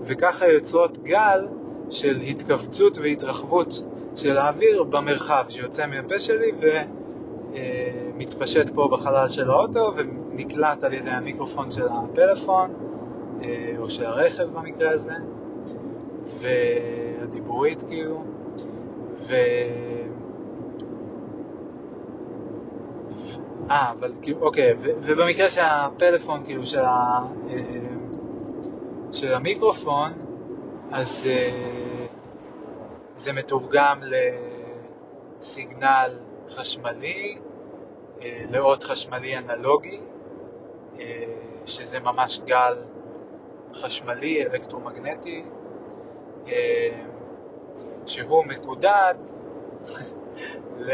וככה 0.02 0.48
יוצרות 0.48 0.98
גל 1.04 1.48
של 1.90 2.16
התכווצות 2.16 2.98
והתרחבות 2.98 3.88
של 4.16 4.38
האוויר 4.38 4.84
במרחב 4.84 5.44
שיוצא 5.50 5.86
מהפה 5.86 6.20
שלי 6.20 6.52
ומתפשט 8.14 8.70
פה 8.76 8.90
בחלל 8.92 9.30
של 9.30 9.50
האוטו 9.50 9.94
ונקלט 9.96 10.84
על 10.84 10.94
ידי 10.94 11.10
המיקרופון 11.10 11.72
של 11.72 11.88
הפלאפון 11.88 12.74
או 13.78 13.90
של 13.90 14.06
הרכב 14.06 14.44
במקרה 14.44 14.92
הזה 14.92 15.14
והדיבורית 16.26 17.84
כאילו 17.84 18.24
ו... 19.18 19.36
אה, 23.70 23.92
אבל 23.92 24.12
כאילו, 24.22 24.42
אוקיי, 24.42 24.74
ו- 24.78 24.90
ובמקרה 25.02 25.50
שהפלאפון, 25.50 26.44
כאילו, 26.46 26.66
של, 26.66 26.86
ה- 26.86 27.26
של 29.12 29.34
המיקרופון, 29.34 30.12
אז 30.92 31.28
uh, 31.28 31.30
זה 33.16 33.34
מתורגם 33.34 34.02
לסיגנל 35.40 36.20
חשמלי, 36.50 37.38
uh, 38.20 38.24
לאות 38.52 38.84
חשמלי 38.84 39.38
אנלוגי, 39.38 40.00
uh, 40.96 41.00
שזה 41.66 42.00
ממש 42.00 42.40
גל 42.46 42.78
חשמלי, 43.74 44.44
אלקטרומגנטי, 44.46 45.44
שהוא 48.06 48.46
מקודד 48.46 49.16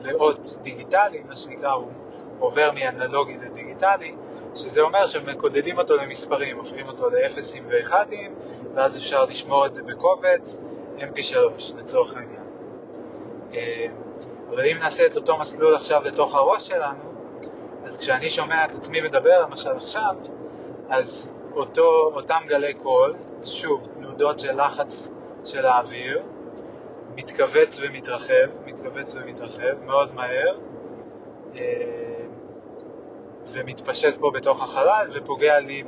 לאות 0.00 0.58
דיגיטלי, 0.62 1.22
מה 1.28 1.36
שנקרא, 1.36 1.72
הוא 1.72 1.90
עובר 2.38 2.70
מאנלוגי 2.74 3.38
לדיגיטלי, 3.38 4.14
שזה 4.54 4.80
אומר 4.80 5.06
שמקודדים 5.06 5.78
אותו 5.78 5.96
למספרים, 5.96 6.56
הופכים 6.56 6.88
אותו 6.88 7.10
לאפסים 7.10 7.64
ואחדים, 7.68 8.34
ואז 8.74 8.96
אפשר 8.96 9.24
לשמור 9.24 9.66
את 9.66 9.74
זה 9.74 9.82
בקובץ 9.82 10.60
mp3 10.98 11.36
לצורך 11.78 12.16
העניין. 12.16 12.44
אה, 13.54 13.86
אבל 14.50 14.66
אם 14.66 14.76
נעשה 14.78 15.06
את 15.06 15.16
אותו 15.16 15.38
מסלול 15.38 15.74
עכשיו 15.74 16.02
לתוך 16.04 16.34
הראש 16.34 16.68
שלנו, 16.68 17.10
אז 17.84 17.98
כשאני 17.98 18.30
שומע 18.30 18.64
את 18.64 18.74
עצמי 18.74 19.00
מדבר, 19.00 19.42
למשל 19.42 19.70
עכשיו, 19.70 20.16
אז 20.88 21.32
אותו, 21.52 22.10
אותם 22.14 22.40
גלי 22.46 22.74
קול, 22.74 23.14
שוב, 23.42 23.88
תנודות 23.94 24.38
של 24.38 24.62
לחץ 24.62 25.12
של 25.44 25.66
האוויר, 25.66 26.22
מתכווץ 27.14 27.78
ומתרחב, 27.82 28.48
מתכווץ 28.64 29.14
ומתרחב 29.14 29.84
מאוד 29.84 30.14
מהר, 30.14 30.58
אה, 31.54 32.09
ומתפשט 33.52 34.20
פה 34.20 34.30
בתוך 34.34 34.62
החלל 34.62 35.06
ופוגע 35.12 35.58
לי 35.58 35.82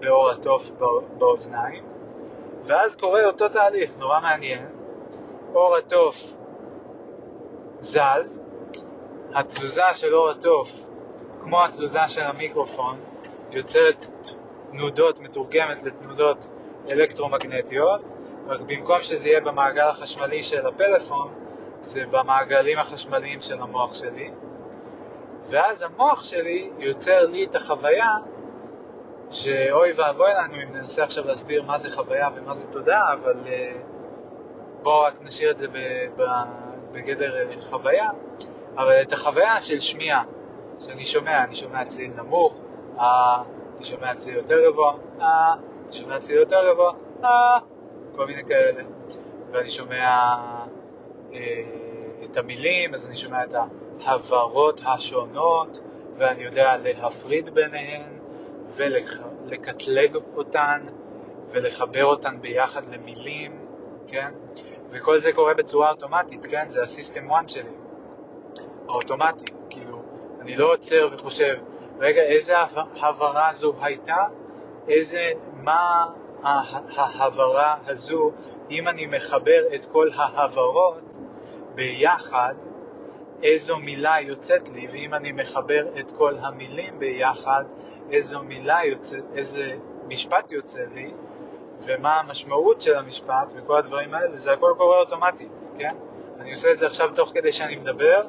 באור 0.00 0.30
התוף 0.30 0.70
באוזניים. 1.18 1.84
ואז 2.64 2.96
קורה 2.96 3.24
אותו 3.24 3.48
תהליך 3.48 3.92
נורא 3.98 4.20
מעניין, 4.20 4.66
אור 5.54 5.76
התוף 5.76 6.34
זז, 7.80 8.40
התזוזה 9.34 9.94
של 9.94 10.14
אור 10.14 10.30
התוף, 10.30 10.70
כמו 11.42 11.64
התזוזה 11.64 12.08
של 12.08 12.24
המיקרופון, 12.24 13.00
יוצרת 13.50 14.04
תנודות, 14.70 15.20
מתורגמת 15.20 15.82
לתנודות 15.82 16.50
אלקטרומגנטיות, 16.88 18.12
רק 18.46 18.60
במקום 18.60 18.98
שזה 19.02 19.28
יהיה 19.28 19.40
במעגל 19.40 19.88
החשמלי 19.88 20.42
של 20.42 20.66
הפלאפון, 20.66 21.34
זה 21.80 22.04
במעגלים 22.10 22.78
החשמליים 22.78 23.40
של 23.40 23.62
המוח 23.62 23.94
שלי, 23.94 24.30
ואז 25.48 25.82
המוח 25.82 26.24
שלי 26.24 26.70
יוצר 26.78 27.26
לי 27.26 27.44
את 27.44 27.54
החוויה 27.54 28.10
שאוי 29.30 29.92
ואבוי 29.92 30.30
לנו 30.34 30.54
אם 30.54 30.76
ננסה 30.76 31.02
עכשיו 31.02 31.26
להסביר 31.26 31.62
מה 31.62 31.78
זה 31.78 31.96
חוויה 31.96 32.28
ומה 32.36 32.54
זה 32.54 32.66
תודעה, 32.66 33.14
אבל 33.14 33.34
uh, 33.44 33.48
בואו 34.82 35.02
רק 35.02 35.22
נשאיר 35.22 35.50
את 35.50 35.58
זה 35.58 35.66
בגדר 36.92 37.36
אה, 37.36 37.60
חוויה, 37.60 38.08
אבל 38.76 39.02
את 39.02 39.12
החוויה 39.12 39.60
של 39.60 39.80
שמיעה, 39.80 40.24
שאני 40.80 41.04
שומע, 41.06 41.44
אני 41.44 41.54
שומע 41.54 41.84
צליל 41.84 42.10
נמוך, 42.16 42.60
אה, 42.98 43.42
אני 43.76 43.84
שומע 43.84 44.14
צליל 44.14 44.36
יותר 44.36 44.70
גבוה, 44.70 44.92
אה, 45.20 45.52
אני 45.54 45.92
שומע 45.92 46.20
צליל 46.20 46.38
יותר 46.38 46.72
גבוה, 46.72 46.92
אה, 47.24 47.58
כל 48.16 48.26
מיני 48.26 48.44
כאלה, 48.44 48.82
ואני 49.50 49.70
שומע 49.70 50.36
אה, 51.32 51.62
את 52.24 52.36
המילים, 52.36 52.94
אז 52.94 53.06
אני 53.06 53.16
שומע 53.16 53.44
את 53.44 53.54
ההברות 54.04 54.80
השונות, 54.86 55.80
ואני 56.16 56.42
יודע 56.42 56.76
להפריד 56.76 57.54
ביניהן 57.54 58.02
ולקטלג 58.70 60.16
אותן 60.36 60.86
ולחבר 61.48 62.04
אותן 62.04 62.40
ביחד 62.40 62.94
למילים, 62.94 63.66
כן? 64.06 64.32
וכל 64.90 65.18
זה 65.18 65.32
קורה 65.32 65.54
בצורה 65.54 65.90
אוטומטית, 65.90 66.46
כן? 66.46 66.68
זה 66.68 66.82
הסיסטם 66.82 67.30
1 67.32 67.48
שלי, 67.48 67.70
האוטומטי, 68.88 69.44
כאילו, 69.70 70.02
אני 70.40 70.56
לא 70.56 70.72
עוצר 70.72 71.08
וחושב, 71.12 71.54
רגע, 71.98 72.22
איזה 72.22 72.54
הברה 73.00 73.52
זו 73.52 73.74
הייתה? 73.80 74.24
איזה, 74.88 75.30
מה 75.52 76.06
ההברה 76.96 77.76
הזו, 77.86 78.32
אם 78.70 78.88
אני 78.88 79.06
מחבר 79.06 79.62
את 79.74 79.86
כל 79.86 80.08
ההברות 80.14 81.16
ביחד, 81.74 82.54
איזו 83.42 83.78
מילה 83.78 84.14
יוצאת 84.20 84.68
לי, 84.68 84.86
ואם 84.90 85.14
אני 85.14 85.32
מחבר 85.32 85.86
את 86.00 86.10
כל 86.10 86.34
המילים 86.40 86.98
ביחד, 86.98 87.64
איזו 88.10 88.42
מילה 88.42 88.78
יוצאת, 88.84 89.24
איזה 89.34 89.72
משפט 90.08 90.52
יוצא 90.52 90.80
לי, 90.94 91.10
ומה 91.80 92.20
המשמעות 92.20 92.80
של 92.80 92.94
המשפט 92.94 93.52
וכל 93.54 93.78
הדברים 93.78 94.14
האלה, 94.14 94.38
זה 94.38 94.52
הכל 94.52 94.74
קורה 94.76 94.98
אוטומטית, 94.98 95.66
כן? 95.78 95.94
אני 96.40 96.52
עושה 96.52 96.72
את 96.72 96.78
זה 96.78 96.86
עכשיו 96.86 97.10
תוך 97.14 97.30
כדי 97.34 97.52
שאני 97.52 97.76
מדבר, 97.76 98.22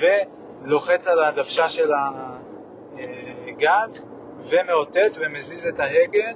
ולוחץ 0.00 1.06
על 1.06 1.24
הדוושה 1.24 1.68
של 1.68 1.90
הגז, 3.46 4.08
ומאותת 4.44 5.10
ומזיז 5.14 5.66
את 5.66 5.80
ההגה, 5.80 6.28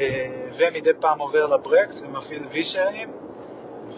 אה, 0.00 0.30
ומדי 0.52 0.90
פעם 1.00 1.18
עובר 1.18 1.46
לברקס 1.46 2.02
ומפעיל 2.02 2.42
וישרים, 2.50 3.12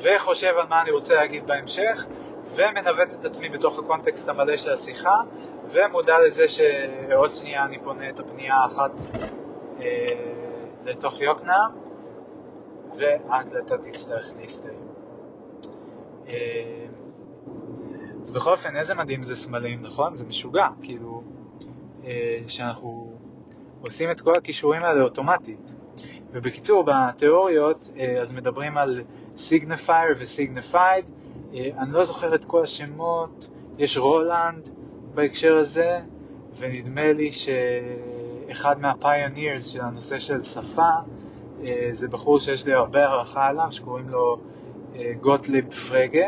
וחושב 0.03 0.55
על 0.57 0.67
מה 0.67 0.83
אני 0.83 0.91
רוצה 0.91 1.15
להגיד 1.15 1.47
בהמשך, 1.47 2.07
ומנווט 2.55 3.15
את 3.21 3.25
עצמי 3.25 3.49
בתוך 3.49 3.79
הקונטקסט 3.79 4.29
המלא 4.29 4.57
של 4.57 4.73
השיחה, 4.73 5.15
ומודע 5.71 6.15
לזה 6.27 6.49
שעוד 6.49 7.35
שנייה 7.35 7.65
אני 7.65 7.79
פונה 7.79 8.11
את 8.11 8.21
הפנייה 8.21 8.55
האחת 8.55 8.91
אה, 9.81 10.07
לתוך 10.85 11.21
יוקנעם, 11.21 11.71
וההקלטה 12.97 13.79
תצטרך 13.79 14.33
להסתיים. 14.41 14.81
אה, 16.29 16.87
אז 18.23 18.31
בכל 18.31 18.51
אופן, 18.51 18.77
איזה 18.77 18.95
מדהים 18.95 19.23
זה 19.23 19.37
סמלים, 19.37 19.81
נכון? 19.83 20.17
זה 20.17 20.25
משוגע, 20.25 20.67
כאילו, 20.83 21.23
אה, 22.05 22.39
שאנחנו 22.49 23.13
עושים 23.81 24.11
את 24.11 24.21
כל 24.21 24.37
הקישורים 24.37 24.83
האלה 24.83 25.03
אוטומטית. 25.03 25.75
ובקיצור, 26.33 26.85
בתיאוריות 26.87 27.91
אה, 27.97 28.21
אז 28.21 28.33
מדברים 28.33 28.79
על 28.79 29.03
signifier 29.37 30.17
ו 30.19 30.27
signified, 30.27 31.11
אני 31.53 31.93
לא 31.93 32.05
זוכר 32.05 32.35
את 32.35 32.45
כל 32.45 32.63
השמות, 32.63 33.51
יש 33.79 33.97
רולאן 33.97 34.37
בארת 34.37 34.69
בהקשר 35.15 35.57
הזה, 35.57 35.99
ונדמה 36.59 37.13
לי 37.13 37.31
שאחד 37.33 38.81
מה 38.81 38.98
pioneers 38.98 39.67
של 39.67 39.81
הנושא 39.81 40.19
של 40.19 40.43
שפה 40.43 40.91
אה, 41.65 41.89
זה 41.93 42.09
בחור 42.09 42.39
שיש 42.39 42.67
לי 42.67 42.73
הרבה 42.73 43.07
הערכה 43.07 43.47
עליו, 43.47 43.67
שקוראים 43.71 44.09
לו 44.09 44.39
אה, 44.95 45.13
גוטליב 45.21 45.73
פרגה, 45.73 46.27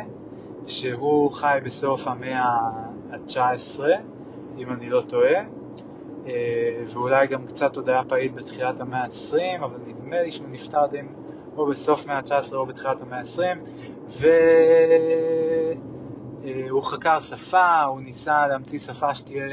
שהוא 0.67 1.31
חי 1.33 1.59
בסוף 1.65 2.07
המאה 2.07 2.43
ה-19, 2.43 3.81
אם 4.59 4.73
אני 4.73 4.91
לא 4.91 5.01
טועה, 5.01 5.45
אה, 6.27 6.33
ואולי 6.87 7.27
גם 7.27 7.47
קצת 7.47 7.77
עוד 7.77 7.89
היה 7.89 8.03
פעיל 8.09 8.33
בתחילת 8.33 8.81
המאה 8.81 9.05
ה-20, 9.05 9.65
אבל 9.65 9.77
נדמה 9.87 10.21
לי 10.23 10.31
שהוא 10.31 10.47
נפטר 10.51 10.87
די 10.87 10.99
או 11.57 11.67
בסוף 11.67 12.07
מאה 12.07 12.17
ה-19 12.17 12.55
או 12.55 12.67
בתחילת 12.67 13.03
המאה 13.03 13.19
ה-20, 13.19 14.21
והוא 16.69 16.83
חקר 16.83 17.21
שפה, 17.21 17.83
הוא 17.83 18.01
ניסה 18.01 18.47
להמציא 18.47 18.79
שפה 18.79 19.15
שתהיה 19.15 19.45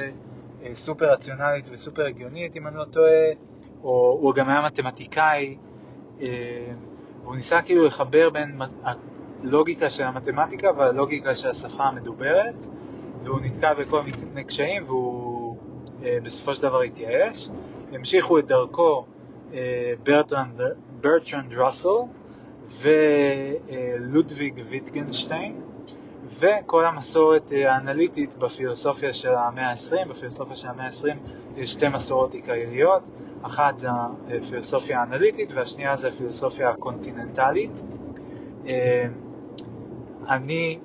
אה, 0.63 0.73
סופר 0.73 1.11
רציונלית 1.11 1.69
וסופר 1.71 2.05
הגיונית, 2.05 2.55
אם 2.55 2.67
אני 2.67 2.75
לא 2.75 2.83
טועה, 2.83 3.31
או 3.83 4.17
הוא 4.21 4.33
גם 4.33 4.49
היה 4.49 4.61
מתמטיקאי, 4.61 5.57
אה, 6.21 6.27
והוא 7.23 7.35
ניסה 7.35 7.61
כאילו 7.61 7.85
לחבר 7.85 8.29
בין 8.29 8.59
הלוגיקה 8.83 9.89
של 9.89 10.03
המתמטיקה 10.03 10.71
והלוגיקה 10.77 11.35
של 11.35 11.49
השפה 11.49 11.83
המדוברת, 11.83 12.65
והוא 13.23 13.39
נתקע 13.41 13.73
בכל 13.73 14.01
מיני 14.03 14.43
קשיים 14.43 14.83
והוא 14.87 15.57
בסופו 16.01 16.55
של 16.55 16.61
דבר 16.61 16.81
התייאש. 16.81 17.49
המשיכו 17.91 18.39
את 18.39 18.47
דרכו 18.47 19.05
ברטרנד, 20.03 20.61
ברטרנד 21.01 21.53
ראסל 21.53 21.87
ולודוויג 22.81 24.63
ויטגנשטיין, 24.69 25.61
וכל 26.39 26.85
המסורת 26.85 27.51
האנליטית 27.65 28.35
בפילוסופיה 28.35 29.13
של 29.13 29.33
המאה 29.35 29.69
ה-20. 29.69 30.09
בפילוסופיה 30.09 30.55
של 30.55 30.67
המאה 30.67 30.85
ה-20 30.85 31.29
יש 31.57 31.71
שתי 31.71 31.89
מסורות 31.89 32.33
עיקריות, 32.33 33.09
אחת 33.41 33.77
זה 33.77 33.87
הפילוסופיה 34.37 34.99
האנליטית 34.99 35.51
והשנייה 35.53 35.95
זה 35.95 36.07
הפילוסופיה 36.07 36.69
הקונטיננטלית. 36.69 37.81
אני 40.29 40.79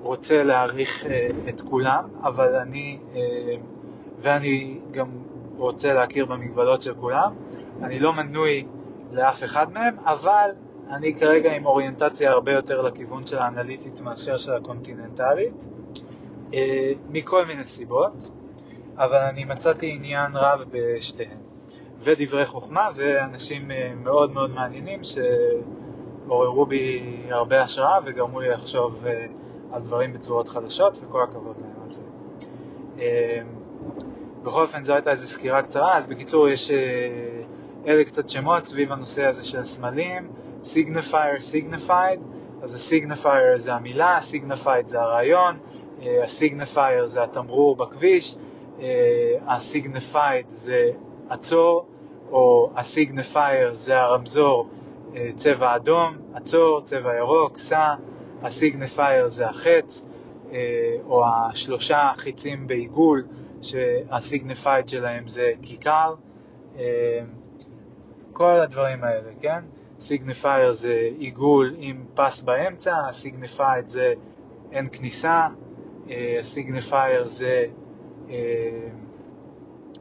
רוצה 0.00 0.44
להעריך 0.44 1.06
את 1.48 1.60
כולם, 1.60 2.04
אבל 2.22 2.54
אני, 2.54 2.98
ואני 4.20 4.78
גם 4.90 5.08
רוצה 5.56 5.92
להכיר 5.92 6.26
במגבלות 6.26 6.82
של 6.82 6.94
כולם. 6.94 7.32
אני 7.82 8.00
לא 8.00 8.12
מנוי 8.12 8.64
לאף 9.12 9.44
אחד 9.44 9.72
מהם, 9.72 9.96
אבל 10.04 10.50
אני 10.90 11.14
כרגע 11.14 11.52
עם 11.52 11.66
אוריינטציה 11.66 12.30
הרבה 12.30 12.52
יותר 12.52 12.82
לכיוון 12.82 13.26
של 13.26 13.38
האנליטית 13.38 14.00
מאשר 14.00 14.36
של 14.36 14.52
הקונטיננטלית, 14.52 15.68
מכל 17.10 17.44
מיני 17.46 17.66
סיבות, 17.66 18.30
אבל 18.96 19.18
אני 19.18 19.44
מצאתי 19.44 19.90
עניין 19.90 20.36
רב 20.36 20.64
בשתיהן. 20.70 21.38
ודברי 21.98 22.46
חוכמה 22.46 22.88
ואנשים 22.94 23.70
מאוד 23.96 24.32
מאוד 24.32 24.50
מעניינים 24.50 25.00
שעוררו 25.04 26.66
בי 26.66 27.02
הרבה 27.30 27.62
השראה 27.62 27.98
וגרמו 28.04 28.40
לי 28.40 28.48
לחשוב 28.48 29.04
על 29.72 29.82
דברים 29.82 30.12
בצורות 30.12 30.48
חדשות, 30.48 30.98
וכל 31.02 31.22
הכבוד 31.22 31.56
להם 31.60 31.86
על 31.86 31.92
זה. 31.92 32.02
בכל 34.42 34.62
אופן 34.62 34.84
זו 34.84 34.94
הייתה 34.94 35.10
איזו 35.10 35.26
סקירה 35.26 35.62
קצרה, 35.62 35.96
אז 35.96 36.06
בקיצור 36.06 36.48
יש 36.48 36.70
אלה 37.86 38.04
קצת 38.04 38.28
שמות 38.28 38.64
סביב 38.64 38.92
הנושא 38.92 39.26
הזה 39.26 39.44
של 39.44 39.58
הסמלים, 39.58 40.30
signifier, 40.62 41.38
signified, 41.52 42.20
אז 42.62 42.74
ה-signifier 42.74 43.58
זה 43.58 43.74
המילה, 43.74 44.16
ה-signified 44.16 44.86
זה 44.86 45.00
הרעיון, 45.00 45.58
ה-signifier 46.00 47.06
זה 47.06 47.22
התמרור 47.22 47.76
בכביש, 47.76 48.36
ה-signified 49.46 50.46
זה 50.48 50.90
עצור, 51.28 51.86
או 52.30 52.70
ה-signifier 52.74 53.74
זה 53.74 53.98
הרמזור 54.00 54.68
צבע 55.34 55.76
אדום, 55.76 56.16
עצור, 56.34 56.80
צבע 56.84 57.16
ירוק, 57.16 57.58
סע, 57.58 57.94
ה-signifier 58.42 59.28
זה 59.28 59.46
החץ, 59.46 60.06
או 61.06 61.24
השלושה 61.26 62.10
חיצים 62.16 62.66
בעיגול, 62.66 63.24
שה-signified 63.62 64.86
שלהם 64.86 65.28
זה 65.28 65.52
כיכר, 65.62 66.14
כל 68.32 68.60
הדברים 68.60 69.04
האלה, 69.04 69.30
כן? 69.40 69.64
signifier 69.98 70.72
זה 70.72 71.08
עיגול 71.18 71.74
עם 71.78 72.04
פס 72.14 72.42
באמצע, 72.42 72.96
ה-signified 72.96 73.86
זה 73.88 74.14
אין 74.72 74.88
כניסה, 74.92 75.48
ה-signifier 76.06 77.24
זה, 77.24 77.66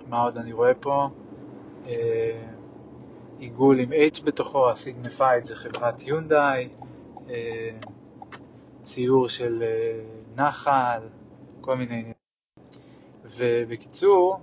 מה 0.07 0.21
עוד 0.23 0.37
אני 0.37 0.51
רואה 0.51 0.73
פה? 0.73 1.09
עיגול 3.39 3.79
עם 3.79 3.89
H 3.91 4.23
בתוכו, 4.23 4.69
ה-signified 4.69 5.45
זה 5.45 5.55
חברת 5.55 6.01
יונדאי, 6.01 6.69
ציור 8.81 9.29
של 9.29 9.63
נחל, 10.35 11.01
כל 11.61 11.75
מיני 11.75 11.93
עניינים. 11.93 12.13
ובקיצור, 13.37 14.39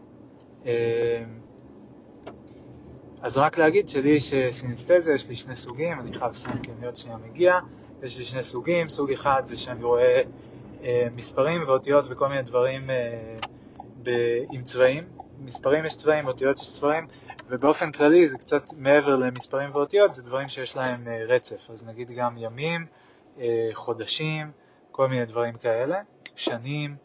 אז 3.23 3.37
רק 3.37 3.59
להגיד 3.59 3.89
שלי 3.89 4.11
יש 4.11 4.35
סינסטזיה, 4.51 5.15
יש 5.15 5.29
לי 5.29 5.37
שני 5.37 5.57
סוגים, 5.57 6.01
אני 6.01 6.13
חייב 6.15 6.31
לסיים 6.31 6.59
כי 6.59 6.71
אני 6.79 6.87
עוד 6.87 6.97
שנייה 6.97 7.17
מגיע, 7.17 7.59
יש 8.03 8.19
לי 8.19 8.25
שני 8.25 8.43
סוגים, 8.45 8.89
סוג 8.89 9.13
אחד 9.13 9.43
זה 9.45 9.57
שאני 9.57 9.85
רואה 9.85 10.23
מספרים 11.15 11.63
ואותיות 11.67 12.05
וכל 12.09 12.29
מיני 12.29 12.43
דברים 12.43 12.91
עם 14.53 14.63
צבעים, 14.65 15.05
מספרים 15.39 15.85
יש 15.85 15.95
צבעים, 15.97 16.27
אותיות 16.27 16.59
יש 16.59 16.71
צבעים, 16.79 17.07
ובאופן 17.49 17.93
כללי 17.93 18.29
זה 18.29 18.39
קצת 18.39 18.63
מעבר 18.77 19.17
למספרים 19.17 19.71
ואותיות, 19.75 20.15
זה 20.15 20.23
דברים 20.23 20.49
שיש 20.49 20.77
להם 20.77 21.09
רצף, 21.29 21.71
אז 21.71 21.87
נגיד 21.87 22.11
גם 22.11 22.37
ימים, 22.39 22.87
חודשים, 23.73 24.51
כל 24.91 25.09
מיני 25.09 25.25
דברים 25.25 25.55
כאלה, 25.55 26.01
שנים, 26.35 26.97